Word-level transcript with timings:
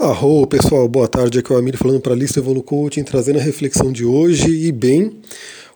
Arro, 0.00 0.46
pessoal, 0.46 0.86
boa 0.86 1.08
tarde. 1.08 1.40
Aqui 1.40 1.52
é 1.52 1.56
o 1.56 1.58
Amir 1.58 1.76
falando 1.76 2.00
para 2.00 2.12
a 2.12 2.16
lista 2.16 2.38
Evolu 2.38 2.62
Coaching, 2.62 3.02
trazendo 3.02 3.40
a 3.40 3.42
reflexão 3.42 3.90
de 3.90 4.04
hoje. 4.04 4.48
E 4.48 4.70
bem, 4.70 5.18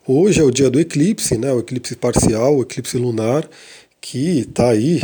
hoje 0.06 0.41
é 0.41 0.45
o 0.45 0.50
dia 0.52 0.71
do 0.71 0.79
eclipse, 0.79 1.37
né? 1.37 1.52
O 1.52 1.59
eclipse 1.59 1.96
parcial, 1.96 2.56
o 2.56 2.62
eclipse 2.62 2.96
lunar 2.96 3.45
que 4.00 4.40
está 4.40 4.71
aí 4.71 5.00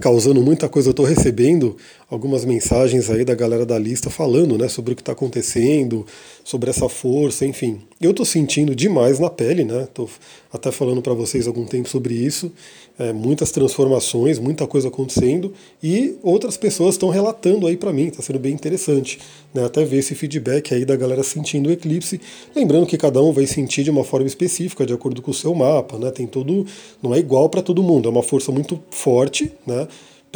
causando 0.00 0.40
muita 0.40 0.66
coisa. 0.66 0.88
Eu 0.88 0.92
estou 0.92 1.04
recebendo 1.04 1.76
algumas 2.10 2.44
mensagens 2.44 3.10
aí 3.10 3.22
da 3.22 3.34
galera 3.34 3.66
da 3.66 3.78
lista 3.78 4.08
falando 4.08 4.56
né, 4.56 4.66
sobre 4.68 4.92
o 4.92 4.96
que 4.96 5.02
está 5.02 5.12
acontecendo, 5.12 6.06
sobre 6.42 6.70
essa 6.70 6.88
força, 6.88 7.44
enfim. 7.44 7.82
Eu 8.00 8.12
estou 8.12 8.24
sentindo 8.24 8.74
demais 8.74 9.18
na 9.18 9.28
pele, 9.28 9.64
né? 9.64 9.82
Estou 9.82 10.08
até 10.50 10.72
falando 10.72 11.02
para 11.02 11.12
vocês 11.12 11.46
algum 11.46 11.66
tempo 11.66 11.88
sobre 11.88 12.14
isso. 12.14 12.50
É, 12.98 13.12
muitas 13.12 13.50
transformações, 13.50 14.38
muita 14.38 14.66
coisa 14.66 14.88
acontecendo 14.88 15.52
e 15.82 16.16
outras 16.22 16.56
pessoas 16.56 16.94
estão 16.94 17.10
relatando 17.10 17.66
aí 17.66 17.76
para 17.76 17.92
mim. 17.92 18.06
Está 18.06 18.22
sendo 18.22 18.38
bem 18.38 18.54
interessante, 18.54 19.18
né? 19.52 19.66
Até 19.66 19.84
ver 19.84 19.98
esse 19.98 20.14
feedback 20.14 20.72
aí 20.72 20.86
da 20.86 20.96
galera 20.96 21.22
sentindo 21.22 21.68
o 21.68 21.72
eclipse. 21.72 22.20
Lembrando 22.56 22.86
que 22.86 22.96
cada 22.96 23.22
um 23.22 23.32
vai 23.32 23.46
sentir 23.46 23.84
de 23.84 23.90
uma 23.90 24.02
forma 24.02 24.26
específica, 24.26 24.86
de 24.86 24.94
acordo 24.94 25.20
com 25.20 25.30
o 25.30 25.34
seu 25.34 25.54
mapa, 25.54 25.98
né? 25.98 26.10
Tem 26.10 26.26
todo, 26.26 26.64
não 27.02 27.14
é 27.14 27.18
igual 27.18 27.50
para 27.50 27.60
todo 27.60 27.82
mundo. 27.82 28.08
É 28.08 28.10
uma 28.10 28.22
força 28.22 28.50
muito 28.50 28.80
forte, 28.90 29.52
né? 29.66 29.86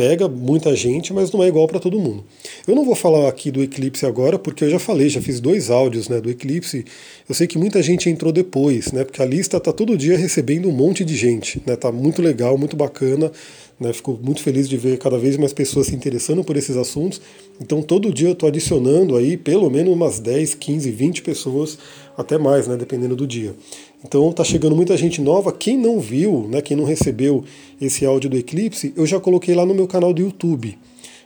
Pega 0.02 0.26
muita 0.26 0.74
gente, 0.74 1.12
mas 1.12 1.30
não 1.30 1.44
é 1.44 1.46
igual 1.46 1.68
para 1.68 1.78
todo 1.78 2.00
mundo. 2.00 2.24
Eu 2.66 2.74
não 2.74 2.84
vou 2.84 2.96
falar 2.96 3.28
aqui 3.28 3.52
do 3.52 3.62
eclipse 3.62 4.04
agora, 4.04 4.36
porque 4.36 4.64
eu 4.64 4.70
já 4.70 4.80
falei, 4.80 5.08
já 5.08 5.22
fiz 5.22 5.38
dois 5.38 5.70
áudios 5.70 6.08
né, 6.08 6.20
do 6.20 6.28
eclipse. 6.28 6.84
Eu 7.28 7.32
sei 7.36 7.46
que 7.46 7.56
muita 7.56 7.80
gente 7.80 8.10
entrou 8.10 8.32
depois, 8.32 8.90
né, 8.90 9.04
porque 9.04 9.22
a 9.22 9.24
lista 9.24 9.58
está 9.58 9.72
todo 9.72 9.96
dia 9.96 10.18
recebendo 10.18 10.68
um 10.68 10.72
monte 10.72 11.04
de 11.04 11.14
gente. 11.14 11.62
Né, 11.64 11.76
tá 11.76 11.92
muito 11.92 12.20
legal, 12.20 12.58
muito 12.58 12.74
bacana. 12.76 13.30
Né, 13.80 13.92
fico 13.92 14.18
muito 14.22 14.42
feliz 14.42 14.68
de 14.68 14.76
ver 14.76 14.98
cada 14.98 15.18
vez 15.18 15.36
mais 15.36 15.52
pessoas 15.52 15.88
se 15.88 15.94
interessando 15.94 16.44
por 16.44 16.56
esses 16.56 16.76
assuntos. 16.76 17.20
Então 17.60 17.82
todo 17.82 18.12
dia 18.12 18.28
eu 18.28 18.32
estou 18.32 18.48
adicionando 18.48 19.16
aí 19.16 19.36
pelo 19.36 19.68
menos 19.68 19.92
umas 19.92 20.20
10, 20.20 20.54
15, 20.54 20.90
20 20.90 21.22
pessoas, 21.22 21.78
até 22.16 22.38
mais, 22.38 22.68
né, 22.68 22.76
dependendo 22.76 23.16
do 23.16 23.26
dia. 23.26 23.54
Então 24.04 24.30
está 24.30 24.44
chegando 24.44 24.76
muita 24.76 24.96
gente 24.96 25.20
nova. 25.20 25.52
Quem 25.52 25.76
não 25.76 25.98
viu, 25.98 26.46
né, 26.48 26.60
quem 26.60 26.76
não 26.76 26.84
recebeu 26.84 27.44
esse 27.80 28.04
áudio 28.04 28.30
do 28.30 28.36
eclipse, 28.36 28.92
eu 28.96 29.06
já 29.06 29.18
coloquei 29.18 29.54
lá 29.54 29.66
no 29.66 29.74
meu 29.74 29.86
canal 29.86 30.12
do 30.12 30.22
YouTube. 30.22 30.78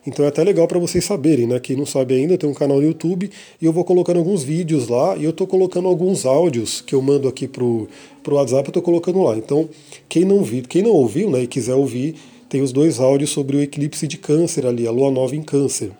Então 0.07 0.25
é 0.25 0.29
até 0.29 0.45
legal 0.45 0.69
para 0.69 0.79
vocês 0.79 1.05
saberem, 1.05 1.48
né? 1.48 1.59
Quem 1.59 1.77
não 1.77 1.85
sabe 1.85 2.15
ainda, 2.15 2.35
eu 2.35 2.39
tenho 2.39 2.53
um 2.53 2.55
canal 2.55 2.77
no 2.77 2.85
YouTube 2.85 3.29
e 3.61 3.67
eu 3.67 3.73
vou 3.73 3.85
colocando 3.85 4.19
alguns 4.19 4.45
vídeos 4.45 4.87
lá 4.87 5.17
e 5.17 5.25
eu 5.25 5.31
estou 5.31 5.48
colocando 5.48 5.89
alguns 5.89 6.25
áudios 6.25 6.81
que 6.81 6.95
eu 6.95 7.03
mando 7.03 7.27
aqui 7.27 7.48
pro, 7.48 7.89
pro 8.23 8.37
WhatsApp, 8.37 8.69
eu 8.69 8.70
estou 8.70 8.83
colocando 8.83 9.20
lá. 9.23 9.37
Então, 9.37 9.69
quem 10.09 10.25
não 10.25 10.45
viu, 10.45 10.63
quem 10.63 10.81
não 10.83 10.92
ouviu, 10.92 11.29
né, 11.29 11.42
e 11.42 11.47
quiser 11.48 11.75
ouvir, 11.75 12.15
tem 12.48 12.62
os 12.62 12.72
dois 12.72 13.00
áudios 13.00 13.30
sobre 13.30 13.56
o 13.56 13.61
eclipse 13.61 14.06
de 14.06 14.16
câncer 14.16 14.66
ali, 14.66 14.86
a 14.86 14.91
lua 14.91 15.11
nova 15.11 15.34
em 15.34 15.42
câncer. 15.42 15.91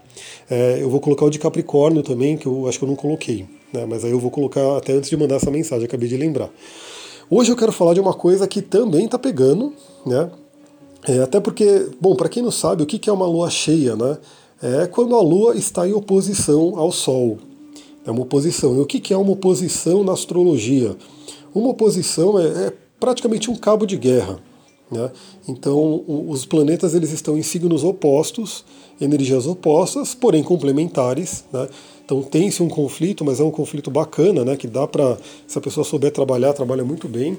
É, 0.51 0.79
eu 0.81 0.89
vou 0.89 1.01
colocar 1.01 1.25
o 1.25 1.31
de 1.31 1.39
Capricórnio 1.39 2.03
também, 2.03 2.37
que 2.37 2.47
eu 2.47 2.69
acho 2.69 2.79
que 2.79 2.85
eu 2.85 2.89
não 2.89 2.97
coloquei 2.97 3.47
né? 3.73 3.87
mas 3.87 4.05
aí 4.05 4.11
eu 4.11 4.19
vou 4.19 4.31
colocar 4.31 4.77
até 4.77 4.93
antes 4.93 5.11
de 5.11 5.17
mandar 5.17 5.37
essa 5.37 5.51
mensagem, 5.51 5.85
acabei 5.85 6.09
de 6.09 6.17
lembrar. 6.17 6.51
Hoje 7.29 7.51
eu 7.51 7.57
quero 7.57 7.73
falar 7.73 7.95
de 7.95 8.01
uma 8.01 8.15
coisa 8.15 8.47
que 8.47 8.63
também 8.63 9.05
está 9.05 9.19
pegando, 9.19 9.73
né? 10.05 10.31
É, 11.09 11.21
até 11.21 11.39
porque, 11.39 11.89
bom, 12.01 12.17
para 12.17 12.29
quem 12.29 12.43
não 12.43 12.51
sabe, 12.51 12.83
o 12.83 12.87
que 12.87 13.09
é 13.09 13.13
uma 13.13 13.27
lua 13.27 13.51
cheia, 13.51 13.95
né? 13.95 14.19
É 14.63 14.87
quando 14.87 15.15
a 15.15 15.21
lua 15.21 15.57
está 15.57 15.87
em 15.87 15.93
oposição 15.93 16.79
ao 16.79 16.91
Sol. 16.91 17.39
É 18.07 18.11
uma 18.11 18.23
oposição. 18.23 18.77
E 18.77 18.81
o 18.81 18.87
que 18.87 19.13
é 19.13 19.17
uma 19.17 19.33
oposição 19.33 20.03
na 20.03 20.13
astrologia? 20.13 20.97
Uma 21.55 21.71
oposição 21.71 22.39
é, 22.39 22.67
é 22.67 22.73
praticamente 22.99 23.51
um 23.51 23.57
cabo 23.57 23.87
de 23.87 23.97
guerra. 23.97 24.39
Né? 24.91 25.11
Então, 25.49 26.05
os 26.07 26.45
planetas 26.45 26.95
eles 26.95 27.13
estão 27.13 27.37
em 27.37 27.43
signos 27.43 27.83
opostos, 27.83 28.65
energias 29.01 29.47
opostas, 29.47 30.15
porém 30.15 30.43
complementares. 30.43 31.45
Né? 31.53 31.69
Então 32.07 32.23
tem-se 32.23 32.63
um 32.63 32.69
conflito, 32.69 33.25
mas 33.25 33.41
é 33.41 33.43
um 33.43 33.51
conflito 33.51 33.91
bacana, 33.91 34.45
né? 34.45 34.57
Que 34.57 34.69
dá 34.69 34.87
para, 34.87 35.19
se 35.45 35.59
a 35.59 35.61
pessoa 35.61 35.83
souber 35.83 36.13
trabalhar, 36.13 36.53
trabalha 36.53 36.85
muito 36.85 37.09
bem. 37.09 37.37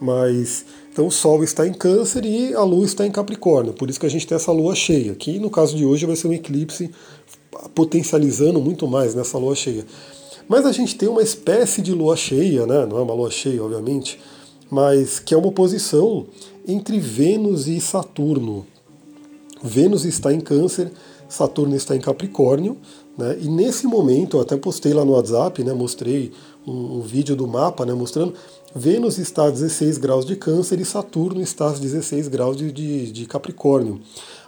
Mas 0.00 0.64
então 0.92 1.06
o 1.06 1.10
Sol 1.10 1.44
está 1.44 1.64
em 1.64 1.72
Câncer 1.72 2.24
e 2.24 2.52
a 2.52 2.64
Lua 2.64 2.84
está 2.84 3.06
em 3.06 3.12
Capricórnio. 3.12 3.72
Por 3.72 3.88
isso 3.88 4.00
que 4.00 4.06
a 4.06 4.10
gente 4.10 4.26
tem 4.26 4.34
essa 4.34 4.50
Lua 4.50 4.74
cheia, 4.74 5.14
que 5.14 5.38
no 5.38 5.48
caso 5.48 5.76
de 5.76 5.84
hoje 5.84 6.04
vai 6.04 6.16
ser 6.16 6.26
um 6.26 6.32
eclipse 6.32 6.90
potencializando 7.76 8.60
muito 8.60 8.88
mais 8.88 9.14
nessa 9.14 9.38
Lua 9.38 9.54
cheia. 9.54 9.86
Mas 10.48 10.66
a 10.66 10.72
gente 10.72 10.96
tem 10.96 11.08
uma 11.08 11.22
espécie 11.22 11.80
de 11.80 11.92
Lua 11.92 12.16
cheia, 12.16 12.66
né? 12.66 12.86
Não 12.86 12.98
é 12.98 13.02
uma 13.02 13.14
Lua 13.14 13.30
cheia, 13.30 13.62
obviamente, 13.62 14.18
mas 14.68 15.20
que 15.20 15.32
é 15.32 15.36
uma 15.36 15.46
oposição 15.46 16.26
entre 16.68 17.00
Vênus 17.00 17.66
e 17.66 17.80
Saturno. 17.80 18.66
Vênus 19.62 20.04
está 20.04 20.32
em 20.32 20.40
Câncer, 20.40 20.92
Saturno 21.28 21.74
está 21.74 21.96
em 21.96 22.00
Capricórnio, 22.00 22.76
né? 23.16 23.36
E 23.40 23.48
nesse 23.48 23.86
momento, 23.86 24.36
eu 24.36 24.42
até 24.42 24.56
postei 24.56 24.92
lá 24.92 25.04
no 25.04 25.12
WhatsApp, 25.12 25.64
né, 25.64 25.72
mostrei 25.72 26.30
um, 26.64 26.98
um, 26.98 27.00
vídeo 27.00 27.34
do 27.34 27.48
mapa 27.48 27.84
né, 27.84 27.92
mostrando, 27.92 28.34
Vênus 28.74 29.16
está 29.16 29.46
a 29.46 29.50
16 29.50 29.96
graus 29.96 30.26
de 30.26 30.36
câncer 30.36 30.78
e 30.78 30.84
Saturno 30.84 31.40
está 31.40 31.70
a 31.70 31.72
16 31.72 32.28
graus 32.28 32.54
de, 32.54 32.70
de, 32.70 33.10
de 33.10 33.24
Capricórnio. 33.24 33.98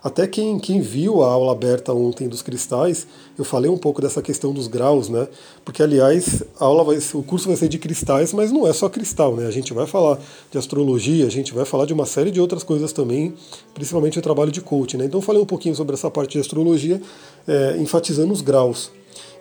Até 0.05 0.27
quem, 0.27 0.59
quem 0.59 0.81
viu 0.81 1.23
a 1.23 1.33
aula 1.33 1.53
aberta 1.53 1.93
ontem 1.95 2.29
dos 2.29 2.43
cristais, 2.43 3.07
eu 3.39 3.45
falei 3.45 3.71
um 3.71 3.79
pouco 3.79 4.01
dessa 4.03 4.21
questão 4.21 4.53
dos 4.53 4.67
graus, 4.67 5.09
né? 5.09 5.27
Porque, 5.65 5.83
aliás, 5.83 6.43
a 6.59 6.65
aula 6.67 6.85
vai, 6.85 6.99
o 7.15 7.23
curso 7.23 7.49
vai 7.49 7.57
ser 7.57 7.69
de 7.69 7.79
cristais, 7.79 8.33
mas 8.35 8.53
não 8.53 8.67
é 8.67 8.73
só 8.75 8.91
cristal, 8.91 9.35
né? 9.35 9.47
A 9.47 9.51
gente 9.51 9.73
vai 9.73 9.87
falar 9.87 10.19
de 10.51 10.59
astrologia, 10.59 11.27
a 11.27 11.31
gente 11.31 11.55
vai 11.55 11.65
falar 11.65 11.87
de 11.87 11.95
uma 11.95 12.07
série 12.07 12.31
de 12.31 12.41
outras 12.41 12.63
coisas 12.63 12.93
também, 12.93 13.35
principalmente 13.73 14.19
o 14.19 14.23
trabalho 14.23 14.53
de 14.53 14.61
coaching, 14.61 14.99
né? 14.99 15.07
Então, 15.07 15.23
falei 15.23 15.41
um 15.41 15.47
pouquinho 15.47 15.75
sobre 15.75 15.95
essa 15.95 16.11
parte 16.11 16.33
de 16.33 16.41
astrologia, 16.41 17.01
é, 17.49 17.77
enfatizando 17.79 18.33
os 18.33 18.43
graus. 18.43 18.91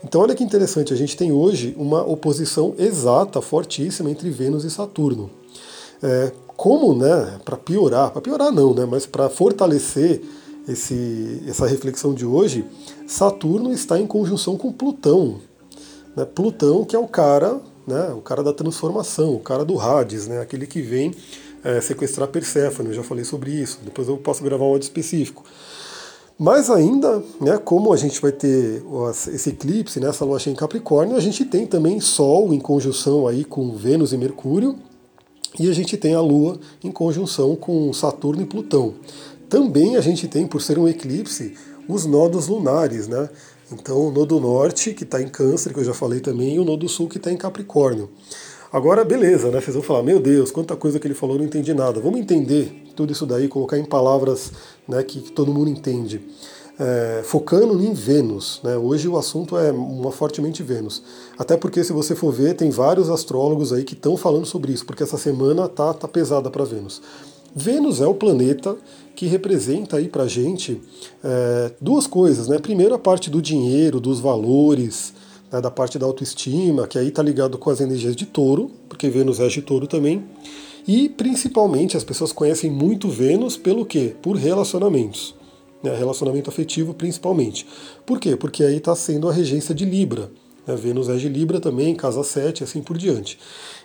Então, 0.03 0.21
olha 0.21 0.33
que 0.33 0.43
interessante, 0.43 0.93
a 0.93 0.95
gente 0.95 1.17
tem 1.17 1.31
hoje 1.31 1.75
uma 1.77 2.01
oposição 2.01 2.73
exata, 2.77 3.41
fortíssima, 3.41 4.09
entre 4.09 4.29
Vênus 4.29 4.63
e 4.63 4.71
Saturno. 4.71 5.29
É, 6.01 6.31
como, 6.55 6.95
né, 6.95 7.39
para 7.43 7.57
piorar, 7.57 8.11
para 8.11 8.21
piorar 8.21 8.51
não, 8.51 8.73
né, 8.73 8.85
mas 8.85 9.05
para 9.05 9.29
fortalecer 9.29 10.21
esse, 10.67 11.43
essa 11.47 11.67
reflexão 11.67 12.13
de 12.13 12.25
hoje, 12.25 12.65
Saturno 13.07 13.73
está 13.73 13.99
em 13.99 14.07
conjunção 14.07 14.57
com 14.57 14.71
Plutão. 14.71 15.41
Né? 16.15 16.25
Plutão, 16.25 16.85
que 16.85 16.95
é 16.95 16.99
o 16.99 17.07
cara, 17.07 17.59
né, 17.85 18.09
o 18.15 18.21
cara 18.21 18.41
da 18.41 18.53
transformação, 18.53 19.35
o 19.35 19.39
cara 19.39 19.65
do 19.65 19.79
Hades, 19.79 20.27
né, 20.27 20.39
aquele 20.39 20.65
que 20.65 20.81
vem 20.81 21.13
é, 21.63 21.81
sequestrar 21.81 22.29
Perséfone, 22.29 22.89
eu 22.89 22.95
já 22.95 23.03
falei 23.03 23.25
sobre 23.25 23.51
isso, 23.51 23.79
depois 23.83 24.07
eu 24.07 24.17
posso 24.17 24.43
gravar 24.43 24.63
um 24.63 24.69
áudio 24.69 24.85
específico. 24.85 25.43
Mas 26.39 26.69
ainda, 26.69 27.21
né, 27.41 27.57
como 27.57 27.91
a 27.91 27.97
gente 27.97 28.21
vai 28.21 28.31
ter 28.31 28.81
esse 29.33 29.49
eclipse, 29.49 29.99
né, 29.99 30.07
essa 30.07 30.23
lua 30.23 30.39
cheia 30.39 30.53
em 30.53 30.55
Capricórnio, 30.55 31.17
a 31.17 31.19
gente 31.19 31.43
tem 31.43 31.67
também 31.67 31.99
Sol 31.99 32.53
em 32.53 32.59
conjunção 32.61 33.27
aí 33.27 33.43
com 33.43 33.75
Vênus 33.75 34.13
e 34.13 34.17
Mercúrio, 34.17 34.77
e 35.59 35.69
a 35.69 35.73
gente 35.73 35.97
tem 35.97 36.13
a 36.13 36.21
Lua 36.21 36.59
em 36.83 36.91
conjunção 36.91 37.55
com 37.55 37.91
Saturno 37.91 38.41
e 38.41 38.45
Plutão. 38.45 38.93
Também 39.49 39.97
a 39.97 40.01
gente 40.01 40.27
tem, 40.27 40.47
por 40.47 40.61
ser 40.61 40.77
um 40.77 40.87
eclipse, 40.87 41.55
os 41.87 42.05
nodos 42.05 42.47
lunares, 42.47 43.07
né? 43.07 43.29
Então, 43.71 44.07
o 44.07 44.11
nodo 44.11 44.39
norte, 44.39 44.93
que 44.93 45.03
está 45.03 45.21
em 45.21 45.27
Câncer, 45.27 45.73
que 45.73 45.79
eu 45.79 45.83
já 45.83 45.93
falei 45.93 46.19
também, 46.19 46.55
e 46.55 46.59
o 46.59 46.63
nodo 46.63 46.87
sul, 46.87 47.09
que 47.09 47.17
está 47.17 47.31
em 47.31 47.37
Capricórnio. 47.37 48.09
Agora, 48.71 49.03
beleza, 49.03 49.49
né? 49.49 49.59
Vocês 49.59 49.73
vão 49.73 49.81
falar, 49.81 50.03
meu 50.03 50.19
Deus, 50.19 50.51
quanta 50.51 50.75
coisa 50.75 50.99
que 50.99 51.07
ele 51.07 51.15
falou, 51.15 51.39
não 51.39 51.45
entendi 51.45 51.73
nada. 51.73 51.99
Vamos 51.99 52.19
entender 52.19 52.83
tudo 52.95 53.11
isso 53.11 53.25
daí, 53.25 53.47
colocar 53.47 53.79
em 53.79 53.85
palavras 53.85 54.51
né, 54.87 55.01
que, 55.01 55.21
que 55.21 55.31
todo 55.31 55.51
mundo 55.51 55.71
entende. 55.71 56.21
É, 56.79 57.21
focando 57.23 57.81
em 57.81 57.93
Vênus. 57.93 58.61
Né? 58.63 58.77
Hoje 58.77 59.07
o 59.07 59.17
assunto 59.17 59.57
é 59.57 59.71
uma 59.71 60.11
fortemente 60.11 60.61
Vênus. 60.61 61.01
Até 61.35 61.57
porque, 61.57 61.83
se 61.83 61.91
você 61.91 62.13
for 62.13 62.31
ver, 62.31 62.53
tem 62.53 62.69
vários 62.69 63.09
astrólogos 63.09 63.73
aí 63.73 63.83
que 63.83 63.95
estão 63.95 64.15
falando 64.15 64.45
sobre 64.45 64.71
isso, 64.71 64.85
porque 64.85 65.01
essa 65.01 65.17
semana 65.17 65.67
tá, 65.67 65.91
tá 65.91 66.07
pesada 66.07 66.51
para 66.51 66.63
Vênus. 66.63 67.01
Vênus 67.55 67.99
é 67.99 68.05
o 68.05 68.13
planeta 68.13 68.77
que 69.15 69.25
representa 69.25 69.97
aí 69.97 70.07
para 70.07 70.27
gente 70.27 70.79
é, 71.23 71.71
duas 71.81 72.05
coisas, 72.05 72.47
né? 72.47 72.59
Primeiro 72.59 72.93
a 72.93 72.99
parte 72.99 73.31
do 73.31 73.41
dinheiro, 73.41 73.99
dos 73.99 74.19
valores, 74.19 75.11
né, 75.51 75.61
da 75.61 75.71
parte 75.71 75.97
da 75.97 76.05
autoestima, 76.05 76.87
que 76.87 76.97
aí 76.97 77.07
está 77.07 77.21
ligado 77.21 77.57
com 77.57 77.69
as 77.69 77.81
energias 77.81 78.15
de 78.15 78.25
touro, 78.25 78.71
porque 78.87 79.09
Vênus 79.09 79.39
é 79.39 79.47
de 79.47 79.61
touro 79.61 79.87
também. 79.87 80.23
E 80.87 81.09
principalmente 81.09 81.97
as 81.97 82.03
pessoas 82.03 82.31
conhecem 82.31 82.71
muito 82.71 83.09
Vênus 83.09 83.57
pelo 83.57 83.85
quê? 83.85 84.15
Por 84.21 84.35
relacionamentos. 84.35 85.35
Né, 85.81 85.95
relacionamento 85.95 86.49
afetivo 86.49 86.93
principalmente. 86.93 87.65
Por 88.05 88.19
quê? 88.19 88.35
Porque 88.35 88.63
aí 88.63 88.77
está 88.77 88.95
sendo 88.95 89.29
a 89.29 89.33
regência 89.33 89.73
de 89.73 89.85
Libra. 89.85 90.29
Né, 90.67 90.75
Vênus 90.75 91.07
é 91.09 91.15
de 91.15 91.29
Libra 91.29 91.59
também, 91.59 91.95
casa 91.95 92.23
7 92.23 92.63
assim 92.63 92.81
por 92.81 92.97
diante. 92.97 93.39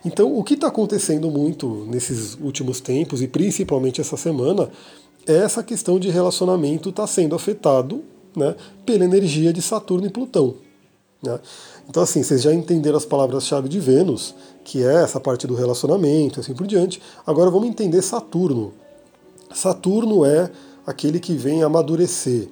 Então, 0.05 0.37
o 0.37 0.43
que 0.43 0.55
está 0.55 0.67
acontecendo 0.67 1.31
muito 1.31 1.87
nesses 1.89 2.35
últimos 2.35 2.81
tempos, 2.81 3.23
e 3.23 3.29
principalmente 3.29 4.01
essa 4.01 4.17
semana, 4.17 4.71
é 5.27 5.37
essa 5.37 5.63
questão 5.63 5.99
de 5.99 6.11
relacionamento 6.11 6.91
está 6.91 7.07
sendo 7.07 7.35
afetado 7.35 8.03
né, 8.37 8.55
pela 8.85 9.05
energia 9.05 9.53
de 9.53 9.63
Saturno 9.63 10.07
e 10.07 10.11
Plutão. 10.11 10.57
Né? 11.25 11.39
Então, 11.89 12.03
assim, 12.03 12.23
vocês 12.23 12.43
já 12.43 12.53
entenderam 12.53 12.97
as 12.97 13.05
palavras-chave 13.05 13.69
de 13.69 13.81
Vênus, 13.81 14.35
que 14.65 14.83
é 14.83 15.03
essa 15.03 15.21
parte 15.21 15.47
do 15.47 15.55
relacionamento, 15.55 16.41
assim 16.41 16.55
por 16.55 16.67
diante. 16.67 17.01
Agora 17.27 17.51
vamos 17.51 17.69
entender 17.69 18.01
Saturno. 18.03 18.73
Saturno 19.53 20.25
é 20.25 20.51
aquele 20.87 21.21
que 21.21 21.35
vem 21.35 21.63
amadurecer, 21.63 22.49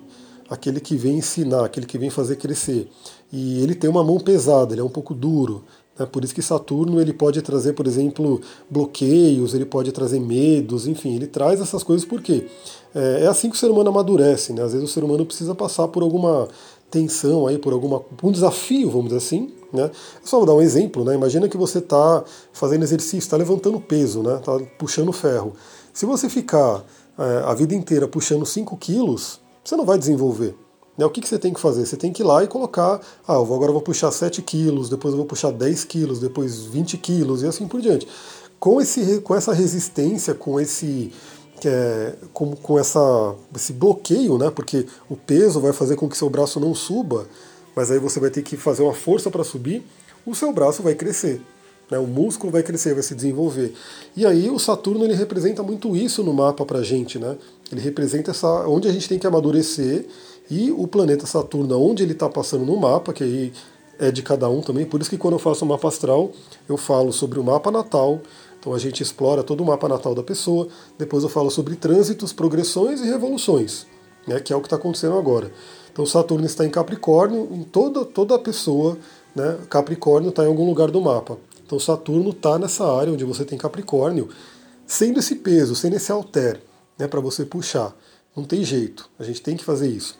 aquele 0.49 0.81
que 0.81 0.97
vem 0.97 1.19
ensinar, 1.19 1.65
aquele 1.65 1.87
que 1.87 1.99
vem 1.99 2.11
fazer 2.11 2.37
crescer. 2.37 2.89
E 3.33 3.63
ele 3.63 3.75
tem 3.75 3.89
uma 3.89 4.05
mão 4.05 4.19
pesada, 4.19 4.75
ele 4.75 4.81
é 4.81 4.85
um 4.85 4.91
pouco 4.91 5.15
duro. 5.15 5.65
Né? 5.99 6.07
Por 6.07 6.23
isso 6.23 6.35
que 6.35 6.43
Saturno 6.43 7.01
ele 7.01 7.13
pode 7.13 7.41
trazer, 7.43 7.73
por 7.73 7.87
exemplo, 7.87 8.41
bloqueios, 8.71 9.55
ele 9.55 9.65
pode 9.65 9.91
trazer 9.93 10.21
medos, 10.21 10.87
enfim, 10.87 11.15
ele 11.15 11.27
traz 11.27 11.61
essas 11.61 11.83
coisas 11.83 12.05
porque 12.05 12.47
é, 12.95 13.25
é 13.25 13.27
assim 13.27 13.49
que 13.49 13.57
o 13.57 13.59
ser 13.59 13.71
humano 13.71 13.89
amadurece. 13.89 14.53
Né? 14.53 14.63
Às 14.63 14.73
vezes 14.73 14.89
o 14.89 14.93
ser 14.93 15.03
humano 15.03 15.25
precisa 15.25 15.55
passar 15.55 15.89
por 15.89 16.03
alguma 16.03 16.49
tensão 16.93 17.47
aí, 17.47 17.59
por 17.59 17.73
alguma, 17.73 18.03
um 18.23 18.31
desafio, 18.31 18.89
vamos 18.91 19.07
dizer 19.07 19.17
assim. 19.17 19.51
Né? 19.73 19.91
Só 20.23 20.37
vou 20.37 20.47
dar 20.47 20.55
um 20.55 20.61
exemplo, 20.61 21.03
né? 21.03 21.15
Imagina 21.15 21.49
que 21.49 21.57
você 21.57 21.79
está 21.79 22.23
fazendo 22.53 22.83
exercício, 22.83 23.19
está 23.19 23.39
levantando 23.39 23.81
peso, 23.81 24.23
né? 24.23 24.37
Está 24.37 24.59
puxando 24.79 25.11
ferro. 25.13 25.55
Se 25.95 26.05
você 26.05 26.29
ficar 26.29 26.85
é, 27.19 27.43
a 27.47 27.55
vida 27.55 27.75
inteira 27.75 28.07
puxando 28.07 28.45
5 28.45 28.77
quilos, 28.77 29.41
você 29.65 29.75
não 29.75 29.87
vai 29.87 29.99
desenvolver. 29.99 30.55
Né? 30.97 31.07
O 31.07 31.11
que, 31.11 31.23
que 31.23 31.29
você 31.29 31.39
tem 31.39 31.55
que 31.55 31.61
fazer? 31.61 31.87
Você 31.87 31.97
tem 31.97 32.13
que 32.13 32.23
ir 32.23 32.27
lá 32.27 32.45
e 32.45 32.47
colocar, 32.47 33.01
ah, 33.27 33.35
eu 33.35 33.47
vou, 33.47 33.57
agora 33.57 33.71
eu 33.71 33.75
vou 33.75 33.83
puxar 33.83 34.11
7 34.11 34.43
quilos, 34.43 34.91
depois 34.91 35.13
eu 35.13 35.19
vou 35.19 35.27
puxar 35.27 35.51
10 35.51 35.85
quilos, 35.85 36.21
depois 36.21 36.61
20 36.67 36.99
quilos 36.99 37.43
e 37.43 37.47
assim 37.47 37.67
por 37.67 37.81
diante. 37.81 38.07
Com, 38.61 38.81
esse, 38.81 39.21
com 39.23 39.35
essa 39.35 39.53
resistência, 39.55 40.35
com 40.35 40.61
esse 40.61 41.11
é, 41.69 42.15
com, 42.33 42.55
com 42.57 42.79
essa, 42.79 43.35
esse 43.55 43.73
bloqueio, 43.73 44.39
né? 44.39 44.51
Porque 44.51 44.87
o 45.09 45.17
peso 45.17 45.61
vai 45.61 45.73
fazer 45.73 45.97
com 45.97 46.09
que 46.09 46.17
seu 46.17 46.31
braço 46.31 46.59
não 46.59 46.75
suba, 46.75 47.27
mas 47.75 47.91
aí 47.91 47.99
você 47.99 48.21
vai 48.21 48.31
ter 48.31 48.43
que 48.43 48.57
fazer 48.57 48.83
uma 48.83 48.95
força 48.95 49.31
para 49.31 49.45
subir, 49.45 49.85
o 50.27 50.35
seu 50.35 50.53
braço 50.53 50.83
vai 50.83 50.95
crescer. 50.95 51.41
Né, 51.91 51.99
o 51.99 52.07
músculo 52.07 52.51
vai 52.51 52.63
crescer, 52.63 52.95
vai 52.95 53.03
se 53.03 53.15
desenvolver. 53.15 53.75
E 54.17 54.25
aí 54.25 54.49
o 54.49 54.59
Saturno 54.59 55.05
ele 55.05 55.15
representa 55.15 55.63
muito 55.63 55.95
isso 55.95 56.23
no 56.23 56.33
mapa 56.33 56.65
para 56.65 56.83
gente. 56.83 57.19
Né? 57.19 57.37
Ele 57.71 57.81
representa 57.81 58.31
essa, 58.31 58.67
onde 58.67 58.89
a 58.89 58.93
gente 58.93 59.09
tem 59.09 59.19
que 59.19 59.27
amadurecer 59.27 60.07
e 60.51 60.71
o 60.71 60.87
planeta 60.87 61.27
Saturno, 61.27 61.79
onde 61.79 62.03
ele 62.03 62.13
está 62.13 62.29
passando 62.29 62.65
no 62.65 62.77
mapa, 62.79 63.13
que 63.13 63.23
aí 63.23 63.53
é 63.99 64.11
de 64.11 64.23
cada 64.23 64.49
um 64.49 64.61
também. 64.61 64.87
Por 64.87 65.01
isso 65.01 65.11
que 65.11 65.19
quando 65.19 65.35
eu 65.35 65.39
faço 65.39 65.65
o 65.65 65.69
mapa 65.69 65.89
astral, 65.89 66.33
eu 66.69 66.77
falo 66.77 67.13
sobre 67.13 67.39
o 67.39 67.45
mapa 67.45 67.71
natal. 67.71 68.21
Então 68.63 68.73
a 68.73 68.79
gente 68.79 69.03
explora 69.03 69.43
todo 69.43 69.61
o 69.61 69.67
mapa 69.67 69.89
natal 69.89 70.15
da 70.15 70.23
pessoa. 70.23 70.69
Depois 70.97 71.25
eu 71.25 71.29
falo 71.29 71.51
sobre 71.51 71.75
trânsitos, 71.75 72.33
progressões 72.33 73.01
e 73.01 73.07
revoluções, 73.07 73.89
né, 74.25 74.39
que 74.39 74.53
é 74.53 74.57
o 74.57 74.61
que 74.61 74.67
está 74.67 74.77
acontecendo 74.77 75.19
agora. 75.19 75.51
Então 75.93 76.07
Saturno 76.07 76.47
está 76.47 76.65
em 76.65 76.71
Capricórnio, 76.71 77.49
em 77.51 77.65
toda, 77.65 78.05
toda 78.05 78.37
a 78.37 78.39
pessoa, 78.39 78.97
né, 79.35 79.59
Capricórnio 79.69 80.29
está 80.29 80.45
em 80.45 80.47
algum 80.47 80.65
lugar 80.65 80.93
do 80.93 81.01
mapa. 81.01 81.37
Então 81.67 81.77
Saturno 81.81 82.31
está 82.31 82.57
nessa 82.57 82.87
área 82.87 83.13
onde 83.13 83.25
você 83.25 83.45
tem 83.45 83.59
Capricórnio, 83.59 84.29
sendo 84.87 85.19
esse 85.19 85.35
peso, 85.35 85.75
sendo 85.75 85.97
esse 85.97 86.13
alter, 86.13 86.63
né, 86.97 87.09
para 87.09 87.19
você 87.19 87.45
puxar. 87.45 87.93
Não 88.37 88.45
tem 88.45 88.63
jeito, 88.63 89.11
a 89.19 89.25
gente 89.25 89.43
tem 89.43 89.57
que 89.57 89.65
fazer 89.65 89.89
isso. 89.89 90.17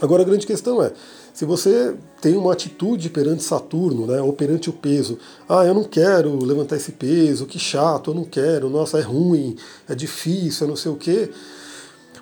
Agora 0.00 0.22
a 0.22 0.24
grande 0.24 0.46
questão 0.46 0.82
é, 0.82 0.90
se 1.38 1.44
você 1.44 1.94
tem 2.20 2.36
uma 2.36 2.52
atitude 2.52 3.10
perante 3.10 3.44
Saturno, 3.44 4.08
né, 4.08 4.20
ou 4.20 4.32
perante 4.32 4.68
o 4.68 4.72
peso, 4.72 5.16
ah, 5.48 5.64
eu 5.64 5.72
não 5.72 5.84
quero 5.84 6.44
levantar 6.44 6.74
esse 6.74 6.90
peso, 6.90 7.46
que 7.46 7.60
chato, 7.60 8.10
eu 8.10 8.14
não 8.16 8.24
quero, 8.24 8.68
nossa, 8.68 8.98
é 8.98 9.02
ruim, 9.02 9.56
é 9.88 9.94
difícil, 9.94 10.66
é 10.66 10.68
não 10.68 10.74
sei 10.74 10.90
o 10.90 10.96
quê, 10.96 11.30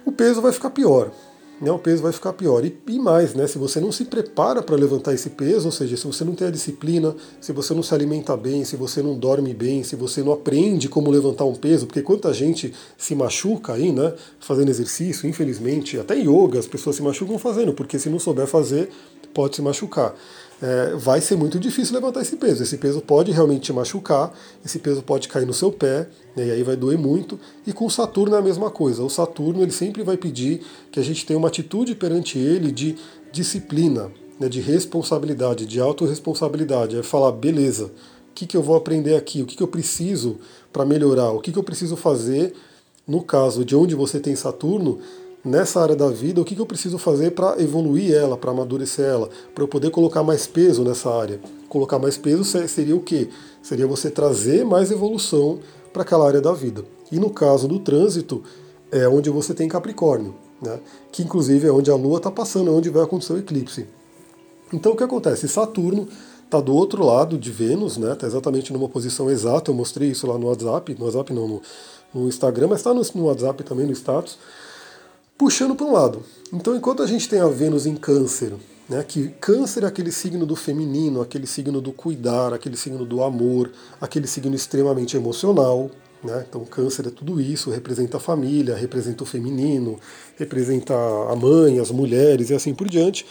o 0.05 0.13
peso 0.13 0.43
vai 0.43 0.53
ficar 0.53 0.69
pior 0.69 1.13
né, 1.61 1.70
o 1.70 1.79
peso 1.79 2.03
vai 2.03 2.12
ficar 2.12 2.32
pior. 2.32 2.64
E, 2.64 2.76
e 2.87 2.99
mais, 2.99 3.35
né, 3.35 3.47
se 3.47 3.58
você 3.58 3.81
não 3.81 3.91
se 3.91 4.05
prepara 4.05 4.62
para 4.62 4.76
levantar 4.76 5.14
esse 5.14 5.31
peso, 5.31 5.67
ou 5.67 5.73
seja, 5.73 5.97
se 5.97 6.06
você 6.06 6.25
não 6.25 6.35
tem 6.35 6.49
a 6.49 6.50
disciplina, 6.50 7.14
se 7.41 7.53
você 7.53 7.75
não 7.75 7.82
se 7.82 7.94
alimenta 7.94 8.37
bem, 8.37 8.64
se 8.64 8.76
você 8.76 9.03
não 9.03 9.19
dorme 9.19 9.55
bem, 9.55 9.82
se 9.82 9.97
você 9.97 10.23
não 10.23 10.32
aprende 10.32 10.88
como 10.88 11.11
levantar 11.11 11.44
um 11.44 11.55
peso, 11.55 11.87
porque 11.87 12.03
quanta 12.03 12.32
gente 12.32 12.73
se 12.97 13.14
machuca 13.14 13.75
aí, 13.75 13.93
né, 13.93 14.14
fazendo 14.38 14.70
exercício, 14.70 15.29
infelizmente, 15.29 15.99
até 15.99 16.14
yoga 16.17 16.58
as 16.58 16.67
pessoas 16.67 16.97
se 16.97 17.03
machucam 17.03 17.38
fazendo, 17.38 17.73
porque 17.73 17.99
se 17.99 18.08
não 18.08 18.19
souber 18.19 18.47
fazer, 18.47 18.91
pode 19.32 19.56
se 19.56 19.62
machucar 19.62 20.14
é, 20.61 20.94
vai 20.97 21.20
ser 21.20 21.37
muito 21.37 21.58
difícil 21.58 21.94
levantar 21.94 22.23
esse 22.23 22.37
peso. 22.37 22.62
Esse 22.62 22.79
peso 22.79 23.00
pode 23.00 23.31
realmente 23.31 23.62
te 23.62 23.73
machucar, 23.73 24.32
esse 24.64 24.79
peso 24.79 25.03
pode 25.03 25.29
cair 25.29 25.47
no 25.47 25.53
seu 25.53 25.70
pé, 25.70 26.08
né, 26.35 26.47
e 26.47 26.50
aí 26.50 26.62
vai 26.62 26.76
doer 26.76 26.99
muito. 26.99 27.38
E 27.67 27.73
com 27.73 27.88
Saturno 27.91 28.35
é 28.35 28.38
a 28.38 28.43
mesma 28.43 28.70
coisa. 28.70 29.03
O 29.03 29.11
Saturno 29.11 29.62
ele 29.62 29.73
sempre 29.73 30.03
vai 30.03 30.17
pedir 30.17 30.62
que 30.91 30.99
a 30.99 31.03
gente 31.03 31.26
tenha 31.26 31.38
uma 31.38 31.49
atitude 31.49 31.94
perante 31.94 32.38
ele 32.38 32.73
de 32.73 32.97
disciplina, 33.31 34.11
né, 34.41 34.49
de 34.49 34.61
responsabilidade, 34.61 35.67
de 35.67 35.81
autorresponsabilidade. 35.81 36.99
É 36.99 37.03
falar, 37.03 37.32
beleza, 37.32 37.87
o 38.31 38.35
que, 38.35 38.47
que 38.47 38.56
eu 38.56 38.62
vou 38.62 38.76
aprender 38.76 39.14
aqui? 39.14 39.43
O 39.43 39.47
que, 39.47 39.56
que 39.56 39.62
eu 39.62 39.69
preciso 39.69 40.38
para 40.73 40.85
melhorar? 40.85 41.32
O 41.32 41.41
que, 41.41 41.53
que 41.53 41.58
eu 41.58 41.64
preciso 41.64 41.97
fazer 41.97 42.55
no 43.06 43.23
caso 43.23 43.64
de 43.64 43.76
onde 43.76 43.94
você 43.94 44.19
tem 44.19 44.35
Saturno 44.35 44.99
nessa 45.46 45.81
área 45.81 45.94
da 45.94 46.10
vida, 46.10 46.40
o 46.40 46.44
que, 46.44 46.56
que 46.56 46.60
eu 46.60 46.66
preciso 46.66 46.98
fazer 46.98 47.31
para 47.31 47.62
evoluir 47.62 48.12
ela, 48.12 48.37
para 48.37 48.50
amadurecer 48.50 49.04
ela, 49.04 49.31
para 49.54 49.62
eu 49.62 49.69
poder 49.69 49.90
colocar 49.90 50.25
mais 50.25 50.46
peso 50.46 50.82
nessa 50.82 51.08
área. 51.08 51.40
Colocar 51.69 51.98
mais 51.98 52.19
peso 52.19 52.44
seria 52.44 52.96
o 52.96 53.00
quê? 53.00 53.28
Seria 53.62 53.87
você 53.87 54.10
trazer 54.10 54.64
mais 54.64 54.90
evolução 54.90 55.60
para 55.93 56.02
aquela 56.02 56.26
área 56.26 56.40
da 56.40 56.52
vida. 56.52 56.84
E 57.12 57.20
no 57.20 57.31
caso 57.31 57.69
do 57.69 57.78
trânsito, 57.78 58.43
é 58.90 59.06
onde 59.08 59.31
você 59.31 59.54
tem 59.54 59.69
Capricórnio, 59.69 60.34
né? 60.60 60.81
que 61.12 61.22
inclusive 61.22 61.69
é 61.69 61.72
onde 61.72 61.90
a 61.90 61.94
Lua 61.94 62.19
está 62.19 62.31
passando, 62.31 62.70
é 62.70 62.72
onde 62.72 62.90
vai 62.90 63.04
acontecer 63.04 63.32
o 63.32 63.38
eclipse. 63.38 63.87
Então 64.72 64.93
o 64.93 64.96
que 64.96 65.04
acontece? 65.04 65.46
Saturno 65.46 66.08
está 66.44 66.60
do 66.60 66.75
outro 66.75 67.04
lado 67.04 67.38
de 67.38 67.52
Vênus, 67.52 67.96
né? 67.96 68.12
Está 68.12 68.26
exatamente 68.26 68.72
numa 68.72 68.88
posição 68.88 69.31
exata. 69.31 69.70
Eu 69.70 69.75
mostrei 69.75 70.10
isso 70.10 70.26
lá 70.26 70.37
no 70.37 70.46
WhatsApp, 70.46 70.96
no 70.98 71.04
WhatsApp 71.04 71.32
não, 71.32 71.46
no, 71.46 71.62
no 72.12 72.28
Instagram, 72.28 72.69
mas 72.69 72.81
está 72.81 72.93
no, 72.93 73.02
no 73.14 73.25
WhatsApp 73.26 73.62
também 73.62 73.87
no 73.87 73.93
status 73.93 74.38
puxando 75.38 75.75
para 75.75 75.87
um 75.87 75.93
lado. 75.93 76.23
Então, 76.53 76.75
enquanto 76.77 77.03
a 77.03 77.06
gente 77.06 77.29
tem 77.29 77.41
a 77.41 77.49
Vênus 77.49 77.87
em 77.87 77.94
Câncer, 77.94 78.55
né, 78.88 79.05
que 79.06 79.29
Câncer 79.41 79.85
é 79.85 79.87
aquele 79.87 80.12
signo 80.12 80.47
do 80.47 80.56
feminino, 80.56 81.21
aquele 81.21 81.47
signo 81.47 81.81
do 81.81 81.93
cuidar, 81.93 82.55
aquele 82.55 82.77
signo 82.77 83.05
do 83.05 83.23
amor, 83.23 83.71
aquele 84.00 84.27
signo 84.27 84.55
extremamente 84.55 85.17
emocional. 85.17 85.91
Né? 86.23 86.44
Então, 86.49 86.65
Câncer 86.65 87.09
é 87.09 87.11
tudo 87.11 87.41
isso, 87.41 87.71
representa 87.71 88.17
a 88.17 88.21
família, 88.21 88.75
representa 88.75 89.25
o 89.25 89.27
feminino, 89.27 89.99
representa 90.37 90.94
a 90.94 91.37
mãe, 91.37 91.79
as 91.79 91.91
mulheres 91.91 92.50
e 92.50 92.55
assim 92.55 92.75
por 92.75 92.89
diante. 92.89 93.27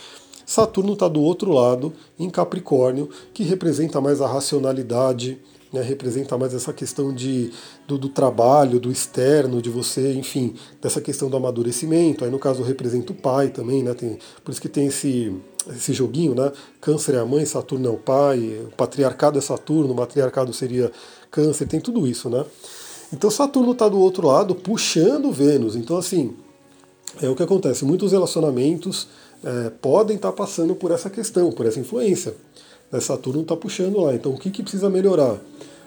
Saturno 0.46 0.94
está 0.94 1.08
do 1.08 1.22
outro 1.22 1.51
lado, 1.51 1.92
em 2.19 2.30
Capricórnio, 2.30 3.10
que 3.34 3.44
representa 3.44 4.00
mais 4.00 4.22
a 4.22 4.28
racionalidade, 4.28 5.40
né, 5.71 5.81
representa 5.81 6.38
mais 6.38 6.53
essa 6.53 6.71
questão 6.71 7.13
de, 7.13 7.51
do, 7.88 7.97
do, 7.97 8.09
trabalho, 8.09 8.79
do 8.79 8.91
externo, 8.91 9.62
de 9.62 9.69
você, 9.69 10.13
enfim, 10.13 10.56
dessa 10.81 11.01
questão 11.01 11.29
do 11.29 11.38
amadurecimento. 11.38 12.23
Aí 12.23 12.31
no 12.31 12.39
caso 12.39 12.63
representa 12.63 13.12
o 13.12 13.15
pai 13.15 13.50
também, 13.50 13.83
né? 13.83 13.94
Tem, 13.94 14.17
por 14.44 14.51
isso 14.51 14.62
que 14.62 14.69
tem 14.69 14.88
esse, 14.88 15.35
esse 15.69 15.94
joguinho, 15.94 16.33
né? 16.33 16.51
Câncer 16.79 17.15
é 17.15 17.19
a 17.19 17.25
mãe, 17.25 17.45
Saturno 17.45 17.88
é 17.88 17.91
o 17.91 17.98
pai, 17.98 18.62
o 18.65 18.75
patriarcado 18.75 19.38
é 19.38 19.41
Saturno, 19.41 19.93
o 19.93 19.95
matriarcado 19.95 20.53
seria 20.53 20.91
Câncer, 21.29 21.67
tem 21.67 21.79
tudo 21.79 22.07
isso, 22.07 22.29
né? 22.29 22.45
Então 23.12 23.29
Saturno 23.29 23.72
está 23.72 23.88
do 23.89 24.00
outro 24.00 24.27
lado 24.27 24.55
puxando 24.55 25.31
Vênus. 25.31 25.75
Então 25.75 25.98
assim, 25.98 26.36
é 27.22 27.29
o 27.29 27.36
que 27.36 27.43
acontece. 27.43 27.86
Muitos 27.86 28.12
relacionamentos 28.12 29.07
é, 29.43 29.69
podem 29.69 30.15
estar 30.15 30.31
tá 30.31 30.36
passando 30.36 30.75
por 30.75 30.91
essa 30.91 31.10
questão, 31.10 31.51
por 31.51 31.65
essa 31.65 31.79
influência. 31.79 32.36
Né? 32.92 33.00
Saturno 33.00 33.42
está 33.42 33.56
puxando 33.56 34.00
lá. 34.00 34.13
Então 34.13 34.34
o 34.34 34.38
que, 34.38 34.50
que 34.50 34.62
precisa 34.62 34.89
melhorar? 34.89 35.39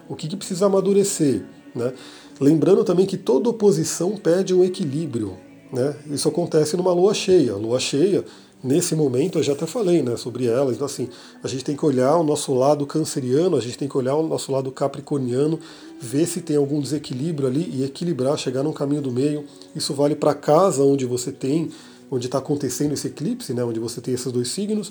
O 0.08 0.16
que, 0.16 0.28
que 0.28 0.36
precisa 0.36 0.66
amadurecer? 0.66 1.42
Né? 1.74 1.92
Lembrando 2.40 2.84
também 2.84 3.06
que 3.06 3.16
toda 3.16 3.50
oposição 3.50 4.16
pede 4.16 4.54
um 4.54 4.64
equilíbrio. 4.64 5.36
Né? 5.72 5.94
Isso 6.10 6.28
acontece 6.28 6.76
numa 6.76 6.92
lua 6.92 7.12
cheia. 7.12 7.54
lua 7.54 7.78
cheia, 7.78 8.24
nesse 8.62 8.94
momento, 8.94 9.38
eu 9.38 9.42
já 9.42 9.52
até 9.52 9.66
falei 9.66 10.02
né, 10.02 10.16
sobre 10.16 10.46
ela. 10.46 10.72
Então, 10.72 10.86
assim, 10.86 11.08
a 11.42 11.48
gente 11.48 11.64
tem 11.64 11.76
que 11.76 11.84
olhar 11.84 12.16
o 12.16 12.24
nosso 12.24 12.54
lado 12.54 12.86
canceriano, 12.86 13.56
a 13.56 13.60
gente 13.60 13.78
tem 13.78 13.88
que 13.88 13.96
olhar 13.96 14.14
o 14.14 14.26
nosso 14.26 14.50
lado 14.50 14.70
capricorniano, 14.70 15.58
ver 16.00 16.26
se 16.26 16.40
tem 16.40 16.56
algum 16.56 16.80
desequilíbrio 16.80 17.48
ali 17.48 17.68
e 17.72 17.84
equilibrar, 17.84 18.36
chegar 18.38 18.62
num 18.62 18.72
caminho 18.72 19.02
do 19.02 19.12
meio. 19.12 19.44
Isso 19.74 19.94
vale 19.94 20.14
para 20.14 20.32
a 20.32 20.34
casa 20.34 20.82
onde 20.82 21.04
você 21.06 21.30
tem, 21.30 21.70
onde 22.10 22.26
está 22.26 22.38
acontecendo 22.38 22.92
esse 22.92 23.08
eclipse, 23.08 23.52
né, 23.52 23.62
onde 23.62 23.78
você 23.78 24.00
tem 24.00 24.14
esses 24.14 24.32
dois 24.32 24.48
signos, 24.48 24.90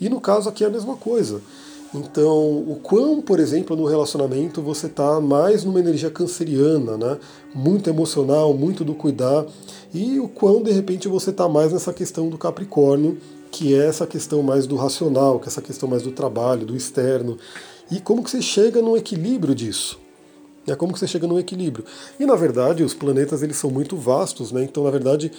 e 0.00 0.08
no 0.08 0.20
caso 0.20 0.48
aqui 0.48 0.64
é 0.64 0.66
a 0.66 0.70
mesma 0.70 0.96
coisa. 0.96 1.40
Então, 1.94 2.58
o 2.58 2.76
quão, 2.82 3.22
por 3.22 3.38
exemplo, 3.38 3.76
no 3.76 3.84
relacionamento 3.84 4.60
você 4.60 4.86
está 4.86 5.20
mais 5.20 5.62
numa 5.62 5.78
energia 5.78 6.10
canceriana, 6.10 6.96
né? 6.96 7.18
muito 7.54 7.88
emocional, 7.88 8.52
muito 8.52 8.84
do 8.84 8.94
cuidar, 8.94 9.46
e 9.92 10.18
o 10.18 10.26
quão 10.26 10.60
de 10.60 10.72
repente 10.72 11.06
você 11.06 11.30
está 11.30 11.48
mais 11.48 11.72
nessa 11.72 11.92
questão 11.92 12.28
do 12.28 12.36
Capricórnio, 12.36 13.16
que 13.52 13.72
é 13.72 13.86
essa 13.86 14.04
questão 14.08 14.42
mais 14.42 14.66
do 14.66 14.74
racional, 14.74 15.38
que 15.38 15.46
é 15.46 15.48
essa 15.48 15.62
questão 15.62 15.88
mais 15.88 16.02
do 16.02 16.10
trabalho, 16.10 16.66
do 16.66 16.76
externo, 16.76 17.38
e 17.88 18.00
como 18.00 18.24
que 18.24 18.30
você 18.30 18.42
chega 18.42 18.82
num 18.82 18.96
equilíbrio 18.96 19.54
disso. 19.54 20.00
É 20.66 20.74
como 20.74 20.92
que 20.92 20.98
você 20.98 21.06
chega 21.06 21.26
num 21.26 21.38
equilíbrio. 21.38 21.84
E 22.18 22.26
na 22.26 22.34
verdade, 22.34 22.82
os 22.82 22.94
planetas 22.94 23.42
eles 23.42 23.56
são 23.56 23.70
muito 23.70 23.96
vastos, 23.96 24.50
né? 24.50 24.64
Então, 24.64 24.82
na 24.82 24.90
verdade, 24.90 25.30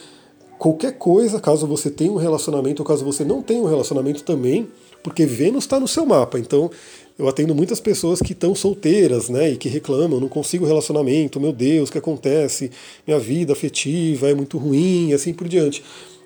qualquer 0.57 0.97
coisa, 0.97 1.39
caso 1.39 1.67
você 1.67 1.89
tenha 1.89 2.11
um 2.11 2.17
relacionamento 2.17 2.81
ou 2.81 2.85
caso 2.85 3.03
você 3.03 3.23
não 3.23 3.41
tenha 3.41 3.61
um 3.61 3.67
relacionamento 3.67 4.23
também, 4.23 4.67
porque 5.03 5.25
Vênus 5.25 5.63
está 5.63 5.79
no 5.79 5.87
seu 5.87 6.05
mapa. 6.05 6.39
Então 6.39 6.69
eu 7.17 7.27
atendo 7.27 7.55
muitas 7.55 7.79
pessoas 7.79 8.19
que 8.19 8.33
estão 8.33 8.53
solteiras, 8.53 9.29
né, 9.29 9.51
e 9.51 9.57
que 9.57 9.69
reclamam, 9.69 10.19
não 10.19 10.27
consigo 10.27 10.65
relacionamento, 10.65 11.39
meu 11.39 11.53
Deus, 11.53 11.87
o 11.87 11.91
que 11.91 11.97
acontece? 11.97 12.71
Minha 13.07 13.19
vida 13.19 13.53
afetiva 13.53 14.29
é 14.29 14.33
muito 14.33 14.57
ruim, 14.57 15.09
e 15.09 15.13
assim 15.13 15.33
por 15.33 15.47
diante. 15.47 15.81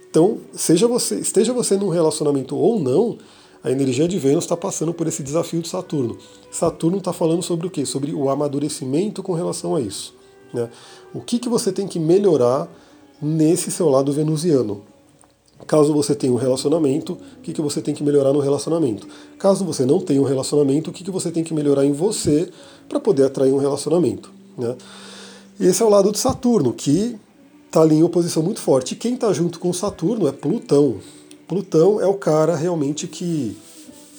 Então, 0.09 0.39
seja 0.51 0.87
você, 0.87 1.19
esteja 1.19 1.53
você 1.53 1.77
num 1.77 1.89
relacionamento 1.89 2.55
ou 2.55 2.79
não, 2.79 3.19
a 3.63 3.69
energia 3.69 4.07
de 4.07 4.17
Vênus 4.17 4.45
está 4.45 4.57
passando 4.57 4.93
por 4.93 5.05
esse 5.05 5.21
desafio 5.21 5.61
de 5.61 5.67
Saturno. 5.67 6.17
Saturno 6.49 6.97
está 6.97 7.13
falando 7.13 7.43
sobre 7.43 7.67
o 7.67 7.69
quê? 7.69 7.85
Sobre 7.85 8.11
o 8.13 8.29
amadurecimento 8.29 9.21
com 9.21 9.33
relação 9.33 9.75
a 9.75 9.81
isso. 9.81 10.15
Né? 10.51 10.69
O 11.13 11.21
que, 11.21 11.37
que 11.37 11.49
você 11.49 11.71
tem 11.71 11.85
que 11.85 11.99
melhorar 11.99 12.67
nesse 13.21 13.71
seu 13.71 13.89
lado 13.89 14.11
venusiano? 14.11 14.81
Caso 15.67 15.93
você 15.93 16.15
tenha 16.15 16.31
um 16.33 16.37
relacionamento, 16.37 17.13
o 17.13 17.41
que, 17.41 17.53
que 17.53 17.61
você 17.61 17.81
tem 17.81 17.93
que 17.93 18.03
melhorar 18.03 18.33
no 18.33 18.39
relacionamento? 18.39 19.07
Caso 19.37 19.65
você 19.65 19.85
não 19.85 19.99
tenha 19.99 20.21
um 20.21 20.25
relacionamento, 20.25 20.89
o 20.89 20.93
que, 20.93 21.03
que 21.03 21.11
você 21.11 21.29
tem 21.31 21.43
que 21.43 21.53
melhorar 21.53 21.85
em 21.85 21.91
você 21.91 22.49
para 22.87 22.99
poder 22.99 23.25
atrair 23.25 23.53
um 23.53 23.57
relacionamento? 23.57 24.31
Né? 24.57 24.75
Esse 25.59 25.83
é 25.83 25.85
o 25.85 25.89
lado 25.89 26.11
de 26.11 26.17
Saturno, 26.17 26.73
que 26.73 27.17
está 27.65 27.81
ali 27.81 27.95
em 27.95 28.03
oposição 28.03 28.41
muito 28.41 28.61
forte. 28.61 28.93
E 28.93 28.95
quem 28.95 29.13
está 29.15 29.31
junto 29.33 29.59
com 29.59 29.71
Saturno 29.73 30.27
é 30.27 30.31
Plutão. 30.31 30.97
Plutão 31.47 32.01
é 32.01 32.07
o 32.07 32.13
cara 32.13 32.55
realmente 32.55 33.07
que 33.07 33.57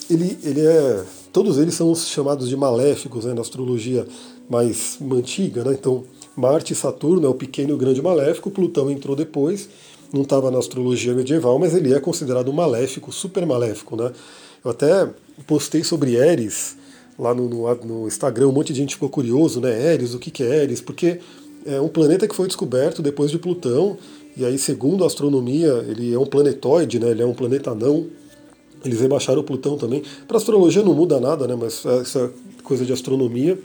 ele, 0.08 0.38
ele 0.42 0.60
é. 0.60 1.04
Todos 1.32 1.58
eles 1.58 1.74
são 1.74 1.90
os 1.90 2.06
chamados 2.08 2.48
de 2.48 2.56
maléficos 2.56 3.24
né, 3.24 3.32
na 3.32 3.40
astrologia 3.40 4.06
mais 4.48 4.98
antiga, 5.00 5.64
né? 5.64 5.72
Então, 5.72 6.04
Marte 6.36 6.72
e 6.72 6.76
Saturno 6.76 7.26
é 7.26 7.28
o 7.28 7.34
pequeno 7.34 7.70
e 7.70 7.72
o 7.72 7.76
grande 7.76 8.00
maléfico, 8.00 8.50
Plutão 8.50 8.90
entrou 8.90 9.16
depois, 9.16 9.68
não 10.12 10.22
estava 10.22 10.50
na 10.50 10.58
astrologia 10.58 11.14
medieval, 11.14 11.58
mas 11.58 11.74
ele 11.74 11.92
é 11.92 12.00
considerado 12.00 12.52
maléfico, 12.52 13.12
super 13.12 13.44
maléfico, 13.46 13.96
né? 13.96 14.12
Eu 14.64 14.70
até 14.70 15.08
postei 15.46 15.82
sobre 15.82 16.14
Eris 16.14 16.76
lá 17.18 17.34
no, 17.34 17.48
no, 17.48 17.74
no 17.84 18.08
Instagram, 18.08 18.48
um 18.48 18.52
monte 18.52 18.72
de 18.72 18.78
gente 18.80 18.94
ficou 18.94 19.08
curioso, 19.08 19.60
né? 19.60 19.92
Eris, 19.92 20.14
o 20.14 20.18
que, 20.18 20.30
que 20.30 20.42
é 20.42 20.62
Eris? 20.62 20.80
Porque 20.80 21.20
é 21.66 21.80
um 21.80 21.88
planeta 21.88 22.26
que 22.26 22.34
foi 22.34 22.46
descoberto 22.46 23.02
depois 23.02 23.30
de 23.30 23.38
Plutão, 23.38 23.98
e 24.36 24.44
aí, 24.44 24.58
segundo 24.58 25.04
a 25.04 25.06
astronomia, 25.06 25.84
ele 25.88 26.14
é 26.14 26.18
um 26.18 26.24
planetoide, 26.24 26.98
né? 26.98 27.10
Ele 27.10 27.22
é 27.22 27.26
um 27.26 27.34
planeta 27.34 27.74
não. 27.74 28.06
Eles 28.84 29.00
rebaixaram 29.00 29.42
Plutão 29.42 29.76
também. 29.76 30.02
Para 30.26 30.38
astrologia 30.38 30.82
não 30.82 30.94
muda 30.94 31.20
nada, 31.20 31.46
né? 31.46 31.56
Mas 31.60 31.84
essa 31.84 32.32
coisa 32.62 32.84
de 32.84 32.92
astronomia. 32.92 33.58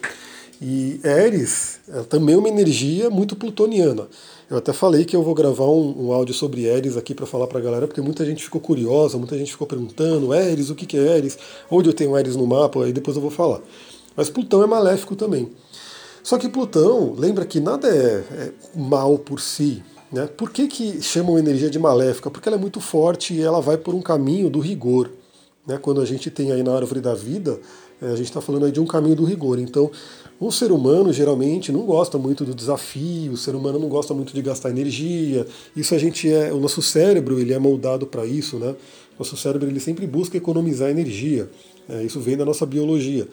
E 0.62 1.00
Eris 1.04 1.80
é 1.90 2.02
também 2.02 2.36
uma 2.36 2.48
energia 2.48 3.10
muito 3.10 3.36
plutoniana. 3.36 4.08
Eu 4.50 4.58
até 4.58 4.72
falei 4.72 5.06
que 5.06 5.16
eu 5.16 5.24
vou 5.24 5.34
gravar 5.34 5.66
um, 5.66 6.08
um 6.08 6.12
áudio 6.12 6.34
sobre 6.34 6.66
Eris 6.66 6.96
aqui 6.96 7.14
para 7.14 7.26
falar 7.26 7.48
para 7.48 7.60
a 7.60 7.62
galera, 7.62 7.88
porque 7.88 8.02
muita 8.02 8.26
gente 8.26 8.44
ficou 8.44 8.62
curiosa, 8.62 9.18
muita 9.18 9.38
gente 9.38 9.52
ficou 9.52 9.68
perguntando: 9.68 10.34
Eris, 10.34 10.70
o 10.70 10.76
que, 10.76 10.86
que 10.86 10.98
é 10.98 11.18
Eris? 11.18 11.38
Onde 11.70 11.90
eu 11.90 11.94
tenho 11.94 12.18
Eris 12.18 12.36
no 12.36 12.46
mapa? 12.46 12.84
Aí 12.84 12.94
depois 12.94 13.18
eu 13.18 13.22
vou 13.22 13.32
falar. 13.32 13.62
Mas 14.16 14.30
Plutão 14.30 14.64
é 14.64 14.68
maléfico 14.68 15.16
também. 15.16 15.52
Só 16.24 16.38
que 16.38 16.48
Plutão, 16.48 17.14
lembra 17.18 17.46
que 17.46 17.60
nada 17.60 17.88
é, 17.88 18.24
é 18.32 18.52
mal 18.76 19.18
por 19.18 19.40
si. 19.40 19.84
Né? 20.12 20.28
Por 20.28 20.50
que, 20.50 20.68
que 20.68 21.02
chamam 21.02 21.38
energia 21.38 21.70
de 21.70 21.78
maléfica? 21.78 22.32
Porque 22.32 22.48
ela 22.48 22.58
é 22.58 22.60
muito 22.60 22.80
forte 22.80 23.34
e 23.34 23.42
ela 23.42 23.60
vai 23.60 23.78
por 23.78 23.94
um 23.94 24.02
caminho 24.02 24.50
do 24.50 24.60
rigor. 24.60 25.10
Né? 25.68 25.78
Quando 25.82 26.02
a 26.02 26.06
gente 26.06 26.30
tem 26.30 26.52
aí 26.52 26.64
na 26.64 26.74
árvore 26.74 27.02
da 27.02 27.14
vida, 27.14 27.60
eh, 28.02 28.08
a 28.08 28.16
gente 28.16 28.28
está 28.28 28.40
falando 28.40 28.66
aí 28.66 28.72
de 28.72 28.80
um 28.80 28.86
caminho 28.86 29.16
do 29.16 29.26
rigor. 29.26 29.60
Então, 29.60 29.92
o 30.39 30.51
ser 30.51 30.72
humano 30.72 31.13
geralmente 31.13 31.72
não 31.72 31.82
gosta 31.82 32.18
muito 32.18 32.44
do 32.44 32.54
desafio, 32.54 33.34
o 33.34 33.38
ser 33.38 33.56
humano 33.56 33.80
não 33.80 33.88
gosta 33.88 34.13
muito 34.13 34.34
de 34.34 34.42
gastar 34.42 34.70
energia. 34.70 35.48
Isso 35.75 35.96
a 35.96 35.98
gente 35.98 36.30
é, 36.30 36.51
o 36.51 36.60
nosso 36.60 36.82
cérebro 36.82 37.39
ele 37.39 37.54
é 37.54 37.60
moldado 37.60 38.06
para 38.06 38.25
isso, 38.25 38.58
né? 38.58 38.75
Nosso 39.18 39.38
cérebro 39.38 39.68
ele 39.70 39.80
sempre 39.80 40.06
busca 40.06 40.36
economizar 40.36 40.89
energia. 40.89 41.50
Né? 41.88 42.04
Isso 42.04 42.20
vem 42.20 42.36
da 42.36 42.44
nossa 42.44 42.65
biologia. 42.65 43.27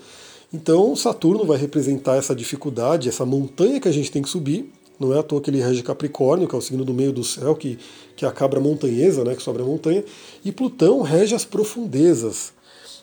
Então, 0.54 0.94
Saturno 0.94 1.44
vai 1.44 1.56
representar 1.56 2.16
essa 2.16 2.34
dificuldade, 2.34 3.08
essa 3.08 3.24
montanha 3.24 3.80
que 3.80 3.88
a 3.88 3.92
gente 3.92 4.10
tem 4.10 4.22
que 4.22 4.28
subir, 4.28 4.70
não 5.00 5.12
é 5.12 5.18
à 5.18 5.22
toa 5.22 5.40
que 5.40 5.50
ele 5.50 5.60
rege 5.60 5.82
Capricórnio, 5.82 6.46
que 6.46 6.54
é 6.54 6.58
o 6.58 6.60
signo 6.60 6.84
do 6.84 6.94
meio 6.94 7.12
do 7.12 7.24
céu, 7.24 7.56
que, 7.56 7.78
que 8.14 8.24
é 8.24 8.28
a 8.28 8.30
cabra 8.30 8.60
montanhesa, 8.60 9.24
né, 9.24 9.34
que 9.34 9.42
sobe 9.42 9.60
a 9.60 9.64
montanha. 9.64 10.04
E 10.44 10.52
Plutão 10.52 11.00
rege 11.00 11.34
as 11.34 11.44
profundezas. 11.44 12.52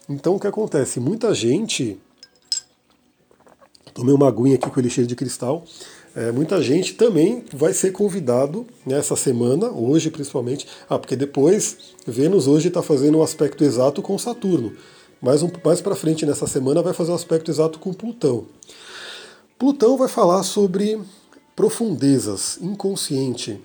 Então 0.07 0.35
o 0.35 0.39
que 0.39 0.47
acontece? 0.47 0.99
Muita 0.99 1.33
gente. 1.33 1.97
Tomei 3.99 4.15
uma 4.15 4.29
aguinha 4.29 4.55
aqui 4.55 4.69
com 4.69 4.79
ele 4.79 4.89
cheio 4.89 5.05
de 5.05 5.13
cristal. 5.13 5.65
É, 6.15 6.31
muita 6.31 6.63
gente 6.63 6.93
também 6.93 7.43
vai 7.53 7.73
ser 7.73 7.91
convidado 7.91 8.65
nessa 8.85 9.13
semana, 9.13 9.69
hoje 9.71 10.09
principalmente. 10.09 10.65
Ah, 10.89 10.97
porque 10.97 11.17
depois 11.17 11.75
Vênus 12.07 12.47
hoje 12.47 12.69
está 12.69 12.81
fazendo 12.81 13.17
um 13.17 13.21
aspecto 13.21 13.61
exato 13.61 14.01
com 14.01 14.17
Saturno. 14.17 14.71
Mais, 15.21 15.43
um, 15.43 15.49
mais 15.65 15.81
para 15.81 15.97
frente 15.97 16.25
nessa 16.25 16.47
semana 16.47 16.81
vai 16.81 16.93
fazer 16.93 17.11
um 17.11 17.15
aspecto 17.15 17.51
exato 17.51 17.77
com 17.77 17.91
Plutão. 17.91 18.45
Plutão 19.57 19.97
vai 19.97 20.07
falar 20.07 20.43
sobre 20.43 20.97
profundezas, 21.53 22.57
inconsciente. 22.61 23.59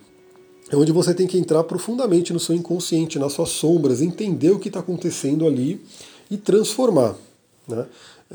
É 0.68 0.76
onde 0.76 0.90
você 0.90 1.14
tem 1.14 1.28
que 1.28 1.38
entrar 1.38 1.62
profundamente 1.62 2.32
no 2.32 2.40
seu 2.40 2.56
inconsciente, 2.56 3.20
nas 3.20 3.34
suas 3.34 3.50
sombras, 3.50 4.02
entender 4.02 4.50
o 4.50 4.58
que 4.58 4.66
está 4.66 4.80
acontecendo 4.80 5.46
ali 5.46 5.80
e 6.28 6.36
transformar. 6.36 7.14
Né? 7.68 7.86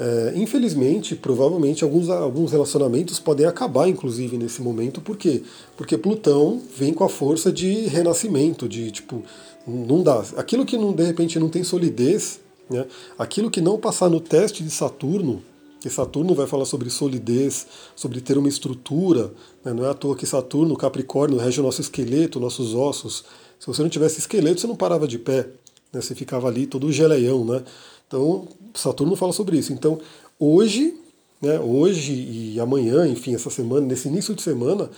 É, 0.01 0.31
infelizmente, 0.33 1.13
provavelmente, 1.13 1.83
alguns, 1.83 2.09
alguns 2.09 2.53
relacionamentos 2.53 3.19
podem 3.19 3.45
acabar, 3.45 3.89
inclusive, 3.89 4.37
nesse 4.37 4.61
momento. 4.61 5.01
Por 5.01 5.17
quê? 5.17 5.43
Porque 5.75 5.97
Plutão 5.97 6.61
vem 6.77 6.93
com 6.93 7.03
a 7.03 7.09
força 7.09 7.51
de 7.51 7.81
renascimento, 7.87 8.69
de 8.69 8.91
tipo, 8.91 9.21
não 9.67 10.01
dá. 10.01 10.23
Aquilo 10.37 10.65
que 10.65 10.77
não, 10.77 10.93
de 10.93 11.03
repente 11.03 11.37
não 11.37 11.49
tem 11.49 11.65
solidez, 11.65 12.39
né? 12.69 12.85
aquilo 13.17 13.51
que 13.51 13.59
não 13.59 13.77
passar 13.77 14.09
no 14.09 14.21
teste 14.21 14.63
de 14.63 14.69
Saturno, 14.69 15.43
que 15.81 15.89
Saturno 15.89 16.33
vai 16.33 16.47
falar 16.47 16.63
sobre 16.63 16.89
solidez, 16.89 17.67
sobre 17.93 18.21
ter 18.21 18.37
uma 18.37 18.47
estrutura. 18.47 19.33
Né? 19.65 19.73
Não 19.73 19.85
é 19.85 19.89
à 19.89 19.93
toa 19.93 20.15
que 20.15 20.25
Saturno, 20.25 20.77
Capricórnio, 20.77 21.37
rege 21.37 21.59
o 21.59 21.63
nosso 21.63 21.81
esqueleto, 21.81 22.39
nossos 22.39 22.73
ossos. 22.73 23.25
Se 23.59 23.67
você 23.67 23.81
não 23.81 23.89
tivesse 23.89 24.19
esqueleto, 24.19 24.61
você 24.61 24.67
não 24.67 24.77
parava 24.77 25.05
de 25.05 25.19
pé. 25.19 25.47
Né? 25.91 25.99
Você 25.99 26.15
ficava 26.15 26.47
ali 26.47 26.65
todo 26.65 26.89
geleião. 26.89 27.43
Né? 27.43 27.63
Então, 28.07 28.47
Saturno 28.73 29.15
fala 29.15 29.33
sobre 29.33 29.57
isso. 29.57 29.73
Então, 29.73 29.99
hoje, 30.39 30.95
né, 31.41 31.59
hoje 31.59 32.13
e 32.13 32.59
amanhã, 32.59 33.07
enfim, 33.07 33.35
essa 33.35 33.49
semana, 33.49 33.85
nesse 33.85 34.07
início 34.07 34.35
de 34.35 34.41
semana, 34.41 34.89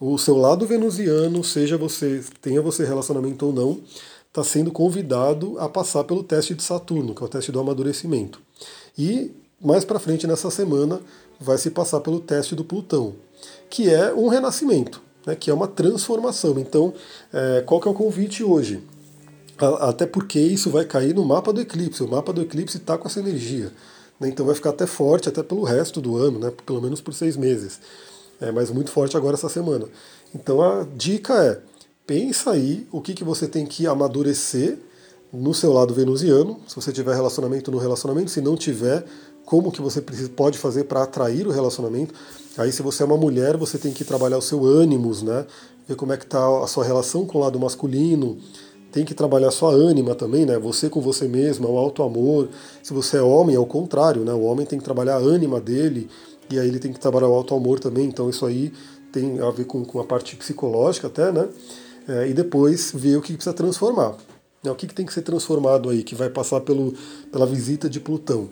o 0.00 0.16
seu 0.16 0.36
lado 0.36 0.66
venusiano, 0.66 1.44
seja 1.44 1.76
você, 1.76 2.22
tenha 2.40 2.62
você 2.62 2.84
relacionamento 2.84 3.46
ou 3.46 3.52
não, 3.52 3.80
está 4.28 4.42
sendo 4.44 4.70
convidado 4.70 5.58
a 5.58 5.68
passar 5.68 6.04
pelo 6.04 6.22
teste 6.22 6.54
de 6.54 6.62
Saturno, 6.62 7.14
que 7.14 7.22
é 7.22 7.26
o 7.26 7.28
teste 7.28 7.52
do 7.52 7.60
amadurecimento. 7.60 8.40
E 8.96 9.30
mais 9.60 9.84
para 9.84 9.98
frente 9.98 10.26
nessa 10.26 10.50
semana 10.50 11.00
vai 11.38 11.58
se 11.58 11.70
passar 11.70 12.00
pelo 12.00 12.20
teste 12.20 12.54
do 12.54 12.64
Plutão, 12.64 13.14
que 13.68 13.90
é 13.90 14.12
um 14.14 14.28
renascimento, 14.28 15.02
né, 15.26 15.34
que 15.34 15.50
é 15.50 15.54
uma 15.54 15.68
transformação. 15.68 16.58
Então, 16.58 16.94
é, 17.32 17.62
qual 17.66 17.80
que 17.80 17.88
é 17.88 17.90
o 17.90 17.94
convite 17.94 18.42
hoje? 18.44 18.80
Até 19.80 20.06
porque 20.06 20.38
isso 20.38 20.70
vai 20.70 20.84
cair 20.84 21.14
no 21.14 21.24
mapa 21.24 21.52
do 21.52 21.60
eclipse. 21.60 22.02
O 22.02 22.08
mapa 22.08 22.32
do 22.32 22.42
eclipse 22.42 22.78
está 22.78 22.96
com 22.96 23.08
essa 23.08 23.20
energia. 23.20 23.72
Né, 24.18 24.28
então 24.28 24.44
vai 24.44 24.54
ficar 24.54 24.70
até 24.70 24.86
forte 24.86 25.28
até 25.28 25.42
pelo 25.42 25.64
resto 25.64 26.00
do 26.00 26.16
ano, 26.16 26.38
né, 26.38 26.52
pelo 26.64 26.80
menos 26.80 27.00
por 27.00 27.14
seis 27.14 27.36
meses. 27.36 27.80
É, 28.40 28.52
mas 28.52 28.70
muito 28.70 28.90
forte 28.90 29.16
agora 29.16 29.34
essa 29.34 29.48
semana. 29.48 29.86
Então 30.34 30.62
a 30.62 30.86
dica 30.96 31.34
é, 31.44 31.60
pensa 32.06 32.52
aí 32.52 32.86
o 32.90 33.00
que, 33.00 33.14
que 33.14 33.24
você 33.24 33.46
tem 33.46 33.66
que 33.66 33.86
amadurecer 33.86 34.78
no 35.32 35.54
seu 35.54 35.72
lado 35.72 35.94
venusiano, 35.94 36.58
se 36.66 36.74
você 36.74 36.92
tiver 36.92 37.14
relacionamento 37.14 37.70
no 37.70 37.78
relacionamento, 37.78 38.30
se 38.30 38.40
não 38.40 38.56
tiver, 38.56 39.04
como 39.44 39.70
que 39.70 39.80
você 39.80 40.00
pode 40.34 40.58
fazer 40.58 40.84
para 40.84 41.02
atrair 41.02 41.46
o 41.46 41.50
relacionamento. 41.50 42.14
Aí 42.58 42.72
se 42.72 42.82
você 42.82 43.02
é 43.02 43.06
uma 43.06 43.16
mulher, 43.16 43.56
você 43.56 43.78
tem 43.78 43.92
que 43.92 44.04
trabalhar 44.04 44.38
o 44.38 44.42
seu 44.42 44.64
ânimos, 44.64 45.22
né? 45.22 45.46
Ver 45.88 45.94
como 45.94 46.12
é 46.12 46.16
que 46.16 46.24
está 46.24 46.62
a 46.62 46.66
sua 46.66 46.84
relação 46.84 47.24
com 47.24 47.38
o 47.38 47.40
lado 47.40 47.58
masculino, 47.58 48.38
tem 48.92 49.04
que 49.04 49.14
trabalhar 49.14 49.50
sua 49.50 49.72
ânima 49.72 50.14
também, 50.14 50.44
né? 50.44 50.58
Você 50.58 50.88
com 50.88 51.00
você 51.00 51.28
mesma, 51.28 51.68
o 51.68 51.78
alto 51.78 52.02
amor. 52.02 52.48
Se 52.82 52.92
você 52.92 53.18
é 53.18 53.22
homem, 53.22 53.56
é 53.56 53.58
o 53.58 53.66
contrário, 53.66 54.24
né? 54.24 54.32
O 54.32 54.42
homem 54.42 54.66
tem 54.66 54.78
que 54.78 54.84
trabalhar 54.84 55.14
a 55.14 55.18
ânima 55.18 55.60
dele, 55.60 56.08
e 56.50 56.58
aí 56.58 56.66
ele 56.66 56.78
tem 56.78 56.92
que 56.92 56.98
trabalhar 56.98 57.28
o 57.28 57.34
alto 57.34 57.54
amor 57.54 57.78
também, 57.78 58.06
então 58.06 58.28
isso 58.28 58.44
aí 58.44 58.72
tem 59.12 59.40
a 59.40 59.50
ver 59.50 59.64
com, 59.64 59.84
com 59.84 60.00
a 60.00 60.04
parte 60.04 60.36
psicológica 60.36 61.06
até, 61.06 61.30
né? 61.30 61.48
É, 62.08 62.28
e 62.28 62.34
depois 62.34 62.92
ver 62.94 63.16
o 63.16 63.22
que 63.22 63.32
precisa 63.34 63.54
transformar. 63.54 64.16
Né? 64.62 64.70
O 64.70 64.74
que, 64.74 64.86
que 64.86 64.94
tem 64.94 65.06
que 65.06 65.12
ser 65.12 65.22
transformado 65.22 65.88
aí, 65.88 66.02
que 66.02 66.14
vai 66.14 66.28
passar 66.28 66.60
pelo, 66.60 66.92
pela 67.30 67.46
visita 67.46 67.88
de 67.88 68.00
Plutão. 68.00 68.48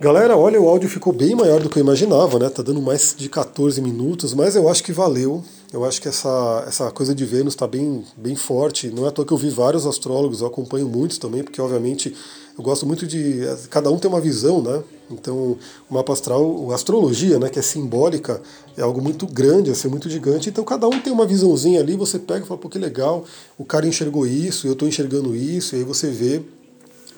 Galera, 0.00 0.36
olha, 0.36 0.60
o 0.60 0.68
áudio 0.68 0.88
ficou 0.88 1.12
bem 1.12 1.34
maior 1.34 1.60
do 1.60 1.68
que 1.68 1.76
eu 1.76 1.82
imaginava, 1.82 2.38
né? 2.38 2.48
Tá 2.48 2.62
dando 2.62 2.80
mais 2.80 3.16
de 3.18 3.28
14 3.28 3.80
minutos, 3.82 4.32
mas 4.32 4.54
eu 4.54 4.68
acho 4.68 4.84
que 4.84 4.92
valeu. 4.92 5.42
Eu 5.72 5.84
acho 5.84 6.00
que 6.00 6.06
essa, 6.06 6.64
essa 6.68 6.88
coisa 6.92 7.12
de 7.12 7.24
Vênus 7.24 7.54
está 7.54 7.66
bem, 7.66 8.04
bem 8.16 8.36
forte. 8.36 8.90
Não 8.90 9.06
é 9.06 9.08
à 9.08 9.10
toa 9.10 9.26
que 9.26 9.32
eu 9.32 9.36
vi 9.36 9.50
vários 9.50 9.86
astrólogos, 9.86 10.40
eu 10.40 10.46
acompanho 10.46 10.88
muitos 10.88 11.18
também, 11.18 11.42
porque 11.42 11.60
obviamente 11.60 12.14
eu 12.56 12.62
gosto 12.62 12.86
muito 12.86 13.08
de. 13.08 13.40
Cada 13.70 13.90
um 13.90 13.98
tem 13.98 14.08
uma 14.08 14.20
visão, 14.20 14.62
né? 14.62 14.84
Então, 15.10 15.58
o 15.90 15.94
mapa 15.94 16.12
astral, 16.12 16.70
a 16.70 16.76
astrologia, 16.76 17.40
né, 17.40 17.48
que 17.48 17.58
é 17.58 17.62
simbólica, 17.62 18.40
é 18.76 18.82
algo 18.82 19.02
muito 19.02 19.26
grande, 19.26 19.70
é 19.70 19.74
ser 19.74 19.88
muito 19.88 20.08
gigante. 20.08 20.48
Então, 20.48 20.62
cada 20.62 20.86
um 20.86 21.00
tem 21.00 21.12
uma 21.12 21.26
visãozinha 21.26 21.80
ali, 21.80 21.96
você 21.96 22.20
pega 22.20 22.44
e 22.44 22.46
fala, 22.46 22.60
pô, 22.60 22.68
que 22.68 22.78
legal, 22.78 23.24
o 23.56 23.64
cara 23.64 23.86
enxergou 23.86 24.24
isso, 24.26 24.68
eu 24.68 24.74
estou 24.74 24.86
enxergando 24.86 25.34
isso, 25.34 25.74
e 25.74 25.78
aí 25.78 25.84
você 25.84 26.08
vê, 26.08 26.42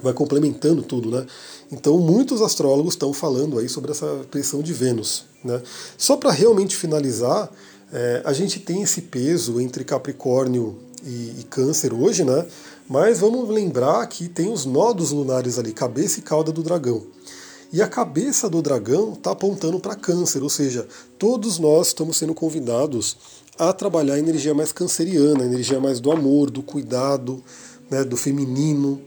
vai 0.03 0.13
complementando 0.13 0.83
tudo, 0.83 1.11
né? 1.11 1.27
Então, 1.71 1.99
muitos 1.99 2.43
astrólogos 2.43 2.95
estão 2.95 3.13
falando 3.13 3.59
aí 3.59 3.69
sobre 3.69 3.93
essa 3.93 4.07
pressão 4.31 4.63
de 4.63 4.73
Vênus. 4.73 5.25
Né? 5.45 5.63
Só 5.97 6.17
para 6.17 6.31
realmente 6.31 6.77
finalizar, 6.77 7.51
é, 7.93 8.23
a 8.25 8.33
gente 8.33 8.59
tem 8.59 8.83
esse 8.83 9.03
peso 9.03 9.61
entre 9.61 9.85
Capricórnio 9.85 10.79
e, 11.05 11.41
e 11.41 11.47
câncer 11.49 11.93
hoje, 11.93 12.25
né? 12.25 12.47
Mas 12.89 13.21
vamos 13.21 13.49
lembrar 13.49 14.05
que 14.09 14.29
tem 14.29 14.53
os 14.53 14.67
nodos 14.67 15.13
lunares 15.13 15.59
ali, 15.59 15.73
cabeça 15.73 16.19
e 16.19 16.23
cauda 16.23 16.51
do 16.51 16.63
dragão. 16.63 17.03
E 17.73 17.81
a 17.81 17.87
cabeça 17.87 18.51
do 18.51 18.61
dragão 18.61 19.13
está 19.13 19.31
apontando 19.31 19.79
para 19.79 19.95
câncer, 19.95 20.43
ou 20.43 20.51
seja, 20.51 20.89
todos 21.17 21.61
nós 21.61 21.89
estamos 21.89 22.17
sendo 22.17 22.35
convidados 22.35 23.17
a 23.57 23.73
trabalhar 23.73 24.15
a 24.15 24.19
energia 24.19 24.53
mais 24.55 24.73
canceriana, 24.73 25.45
a 25.45 25.47
energia 25.47 25.79
mais 25.79 26.01
do 26.01 26.11
amor, 26.11 26.51
do 26.51 26.63
cuidado, 26.63 27.41
né, 27.89 28.03
do 28.03 28.17
feminino, 28.17 29.01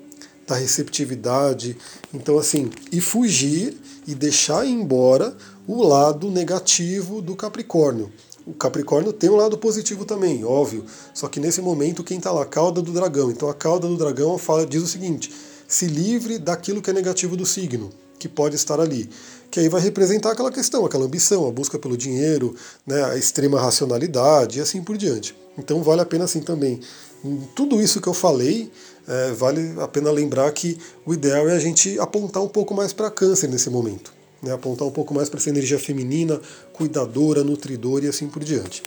da 0.47 0.55
receptividade. 0.55 1.77
Então, 2.13 2.37
assim, 2.37 2.69
e 2.91 2.99
fugir 3.01 3.77
e 4.07 4.13
deixar 4.13 4.65
embora 4.65 5.35
o 5.67 5.83
lado 5.83 6.29
negativo 6.29 7.21
do 7.21 7.35
Capricórnio. 7.35 8.11
O 8.45 8.53
Capricórnio 8.53 9.13
tem 9.13 9.29
um 9.29 9.37
lado 9.37 9.57
positivo 9.57 10.03
também, 10.03 10.43
óbvio. 10.43 10.85
Só 11.13 11.29
que 11.29 11.39
nesse 11.39 11.61
momento 11.61 12.03
quem 12.03 12.17
está 12.17 12.31
lá, 12.31 12.43
a 12.43 12.45
cauda 12.45 12.81
do 12.81 12.91
dragão. 12.91 13.31
Então 13.31 13.47
a 13.47 13.53
cauda 13.53 13.87
do 13.87 13.95
dragão 13.95 14.37
fala, 14.37 14.65
diz 14.65 14.83
o 14.83 14.87
seguinte: 14.87 15.31
se 15.67 15.87
livre 15.87 16.37
daquilo 16.37 16.81
que 16.81 16.89
é 16.89 16.93
negativo 16.93 17.37
do 17.37 17.45
signo, 17.45 17.89
que 18.19 18.27
pode 18.27 18.55
estar 18.55 18.79
ali. 18.81 19.09
Que 19.49 19.61
aí 19.61 19.69
vai 19.69 19.79
representar 19.79 20.31
aquela 20.31 20.51
questão, 20.51 20.85
aquela 20.85 21.05
ambição, 21.05 21.47
a 21.47 21.51
busca 21.51 21.79
pelo 21.79 21.95
dinheiro, 21.95 22.53
né, 22.85 23.03
a 23.05 23.17
extrema 23.17 23.61
racionalidade 23.61 24.59
e 24.59 24.61
assim 24.61 24.83
por 24.83 24.97
diante. 24.97 25.35
Então 25.57 25.81
vale 25.81 26.01
a 26.01 26.05
pena 26.05 26.25
assim 26.25 26.41
também. 26.41 26.81
Em 27.23 27.37
tudo 27.55 27.81
isso 27.81 28.01
que 28.01 28.07
eu 28.07 28.13
falei, 28.13 28.69
é, 29.07 29.31
vale 29.31 29.75
a 29.79 29.87
pena 29.87 30.11
lembrar 30.11 30.51
que 30.51 30.77
o 31.05 31.13
ideal 31.13 31.47
é 31.49 31.53
a 31.53 31.59
gente 31.59 31.99
apontar 31.99 32.41
um 32.41 32.47
pouco 32.47 32.73
mais 32.73 32.93
para 32.93 33.09
câncer 33.11 33.47
nesse 33.47 33.69
momento 33.69 34.13
né, 34.43 34.51
apontar 34.51 34.87
um 34.87 34.91
pouco 34.91 35.13
mais 35.13 35.29
para 35.29 35.39
essa 35.39 35.49
energia 35.49 35.79
feminina, 35.79 36.39
cuidadora, 36.73 37.43
nutridora 37.43 38.05
e 38.05 38.09
assim 38.09 38.27
por 38.27 38.43
diante. 38.43 38.83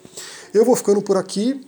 Eu 0.53 0.63
vou 0.63 0.75
ficando 0.75 1.01
por 1.01 1.17
aqui. 1.17 1.59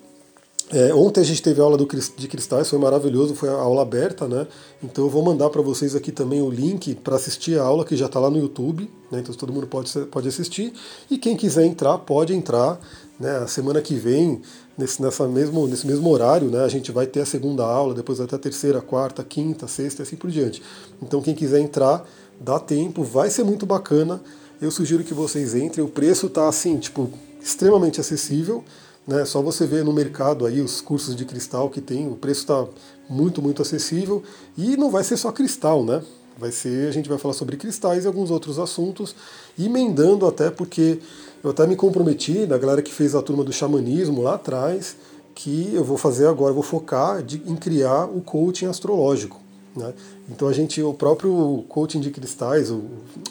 É, 0.72 0.94
ontem 0.94 1.22
a 1.22 1.24
gente 1.24 1.42
teve 1.42 1.60
aula 1.60 1.76
do, 1.76 1.88
de 1.88 2.28
cristais, 2.28 2.70
foi 2.70 2.78
maravilhoso, 2.78 3.34
foi 3.34 3.50
a 3.50 3.54
aula 3.54 3.82
aberta, 3.82 4.28
né? 4.28 4.46
Então 4.84 5.06
eu 5.06 5.10
vou 5.10 5.24
mandar 5.24 5.50
para 5.50 5.64
vocês 5.64 5.96
aqui 5.96 6.12
também 6.12 6.44
o 6.44 6.50
link 6.50 6.94
para 6.94 7.16
assistir 7.16 7.60
a 7.60 7.64
aula, 7.64 7.84
que 7.84 7.98
já 7.98 8.06
está 8.06 8.20
lá 8.20 8.30
no 8.30 8.38
YouTube, 8.38 8.88
né? 9.12 9.20
Então 9.20 9.34
todo 9.34 9.52
mundo 9.52 9.66
pode, 9.66 9.92
pode 10.06 10.28
assistir. 10.28 10.72
E 11.10 11.18
quem 11.18 11.36
quiser 11.36 11.66
entrar, 11.66 11.98
pode 11.98 12.36
entrar. 12.36 12.80
Né? 13.20 13.38
A 13.38 13.48
semana 13.48 13.82
que 13.82 13.96
vem, 13.96 14.42
nesse, 14.78 15.02
nessa 15.02 15.28
mesmo, 15.28 15.68
nesse 15.68 15.86
mesmo 15.86 16.10
horário, 16.10 16.50
né? 16.50 16.64
a 16.64 16.70
gente 16.70 16.92
vai 16.92 17.06
ter 17.06 17.22
a 17.22 17.26
segunda 17.26 17.66
aula, 17.66 17.94
depois 17.94 18.20
até 18.22 18.36
a 18.36 18.40
terceira, 18.40 18.82
quarta, 18.82 19.24
quinta, 19.24 19.68
sexta 19.68 20.02
e 20.02 20.04
assim 20.04 20.16
por 20.16 20.32
diante. 20.32 20.62
Então 21.02 21.22
quem 21.22 21.36
quiser 21.36 21.60
entrar, 21.60 22.08
dá 22.40 22.60
tempo, 22.60 23.04
vai 23.04 23.30
ser 23.30 23.44
muito 23.44 23.66
bacana. 23.66 24.22
Eu 24.62 24.72
sugiro 24.72 25.04
que 25.04 25.14
vocês 25.14 25.54
entrem. 25.54 25.86
O 25.86 25.90
preço 25.90 26.28
está 26.28 26.48
assim, 26.48 26.78
tipo, 26.78 27.10
extremamente 27.42 28.00
acessível. 28.00 28.64
Né? 29.06 29.26
Só 29.26 29.42
você 29.42 29.66
ver 29.66 29.84
no 29.84 29.92
mercado 29.92 30.46
aí 30.46 30.62
os 30.62 30.82
cursos 30.82 31.16
de 31.16 31.26
cristal 31.26 31.70
que 31.70 31.82
tem, 31.82 32.08
o 32.08 32.16
preço 32.16 32.42
está 32.42 32.66
muito, 33.10 33.42
muito 33.42 33.62
acessível. 33.62 34.24
E 34.58 34.78
não 34.78 34.90
vai 34.90 35.04
ser 35.04 35.18
só 35.18 35.32
cristal, 35.32 35.84
né? 35.84 36.02
Vai 36.38 36.52
ser, 36.52 36.88
a 36.88 36.92
gente 36.92 37.10
vai 37.10 37.18
falar 37.18 37.34
sobre 37.34 37.58
cristais 37.58 38.06
e 38.06 38.08
alguns 38.08 38.32
outros 38.32 38.60
assuntos, 38.60 39.14
emendando 39.58 40.26
até 40.26 40.50
porque 40.50 41.00
eu 41.44 41.52
até 41.52 41.66
me 41.66 41.76
comprometi 41.76 42.46
da 42.46 42.58
galera 42.58 42.82
que 42.82 42.94
fez 42.94 43.16
a 43.16 43.22
turma 43.22 43.44
do 43.44 43.54
xamanismo 43.54 44.22
lá 44.22 44.36
atrás, 44.36 44.96
que 45.34 45.74
eu 45.74 45.84
vou 45.84 45.98
fazer 45.98 46.28
agora, 46.28 46.54
vou 46.54 46.64
focar 46.64 47.24
de, 47.24 47.42
em 47.46 47.56
criar 47.56 48.06
o 48.06 48.22
coaching 48.22 48.66
astrológico. 48.66 49.40
Né? 49.76 49.94
Então 50.30 50.48
a 50.48 50.54
gente, 50.54 50.82
o 50.82 50.94
próprio 50.94 51.64
coaching 51.70 52.02
de 52.02 52.12
cristais, 52.12 52.70
o, 52.70 52.84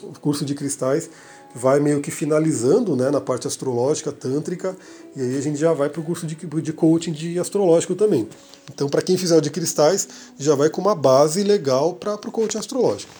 o 0.03 0.19
curso 0.19 0.43
de 0.43 0.55
cristais, 0.55 1.09
vai 1.53 1.79
meio 1.79 2.01
que 2.01 2.11
finalizando 2.11 2.95
né, 2.95 3.09
na 3.09 3.21
parte 3.21 3.47
astrológica, 3.47 4.11
tântrica, 4.11 4.75
e 5.15 5.21
aí 5.21 5.37
a 5.37 5.41
gente 5.41 5.59
já 5.59 5.73
vai 5.73 5.89
para 5.89 6.01
o 6.01 6.03
curso 6.03 6.27
de, 6.27 6.35
de 6.35 6.73
coaching 6.73 7.11
de 7.11 7.39
astrológico 7.39 7.95
também. 7.95 8.27
Então, 8.71 8.87
para 8.87 9.01
quem 9.01 9.17
fizer 9.17 9.37
o 9.37 9.41
de 9.41 9.49
cristais, 9.49 10.07
já 10.37 10.55
vai 10.55 10.69
com 10.69 10.79
uma 10.79 10.95
base 10.95 11.43
legal 11.43 11.93
para 11.93 12.13
o 12.13 12.31
coaching 12.31 12.59
astrológico. 12.59 13.11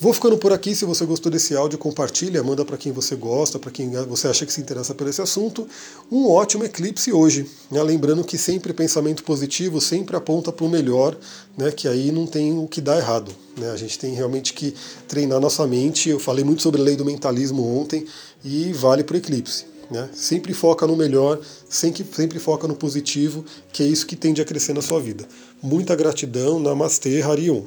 Vou 0.00 0.12
ficando 0.12 0.38
por 0.38 0.52
aqui. 0.52 0.76
Se 0.76 0.84
você 0.84 1.04
gostou 1.04 1.30
desse 1.30 1.56
áudio, 1.56 1.76
compartilha, 1.76 2.42
manda 2.42 2.64
para 2.64 2.76
quem 2.76 2.92
você 2.92 3.16
gosta, 3.16 3.58
para 3.58 3.70
quem 3.70 3.90
você 3.90 4.28
acha 4.28 4.46
que 4.46 4.52
se 4.52 4.60
interessa 4.60 4.94
por 4.94 5.08
esse 5.08 5.20
assunto. 5.20 5.66
Um 6.10 6.28
ótimo 6.28 6.64
eclipse 6.64 7.12
hoje. 7.12 7.50
Né? 7.70 7.82
Lembrando 7.82 8.22
que 8.22 8.38
sempre 8.38 8.72
pensamento 8.72 9.24
positivo 9.24 9.80
sempre 9.80 10.16
aponta 10.16 10.52
para 10.52 10.64
o 10.64 10.68
melhor, 10.68 11.16
né? 11.56 11.72
que 11.72 11.88
aí 11.88 12.12
não 12.12 12.26
tem 12.26 12.56
o 12.56 12.68
que 12.68 12.80
dar 12.80 12.96
errado. 12.96 13.32
Né? 13.56 13.70
A 13.70 13.76
gente 13.76 13.98
tem 13.98 14.14
realmente 14.14 14.52
que 14.52 14.72
treinar 15.08 15.40
nossa 15.40 15.66
mente. 15.66 16.08
Eu 16.08 16.20
falei 16.20 16.44
muito 16.44 16.62
sobre 16.62 16.80
a 16.80 16.84
lei 16.84 16.94
do 16.94 17.04
mentalismo 17.04 17.80
ontem 17.80 18.06
e 18.44 18.72
vale 18.72 19.02
para 19.02 19.14
o 19.14 19.18
eclipse. 19.18 19.77
Né? 19.90 20.08
Sempre 20.12 20.52
foca 20.52 20.86
no 20.86 20.96
melhor, 20.96 21.40
sempre, 21.68 22.04
sempre 22.12 22.38
foca 22.38 22.68
no 22.68 22.76
positivo, 22.76 23.44
que 23.72 23.82
é 23.82 23.86
isso 23.86 24.06
que 24.06 24.16
tende 24.16 24.40
a 24.42 24.44
crescer 24.44 24.74
na 24.74 24.82
sua 24.82 25.00
vida. 25.00 25.26
Muita 25.62 25.96
gratidão, 25.96 26.58
Namastê, 26.58 27.22
Harion. 27.22 27.62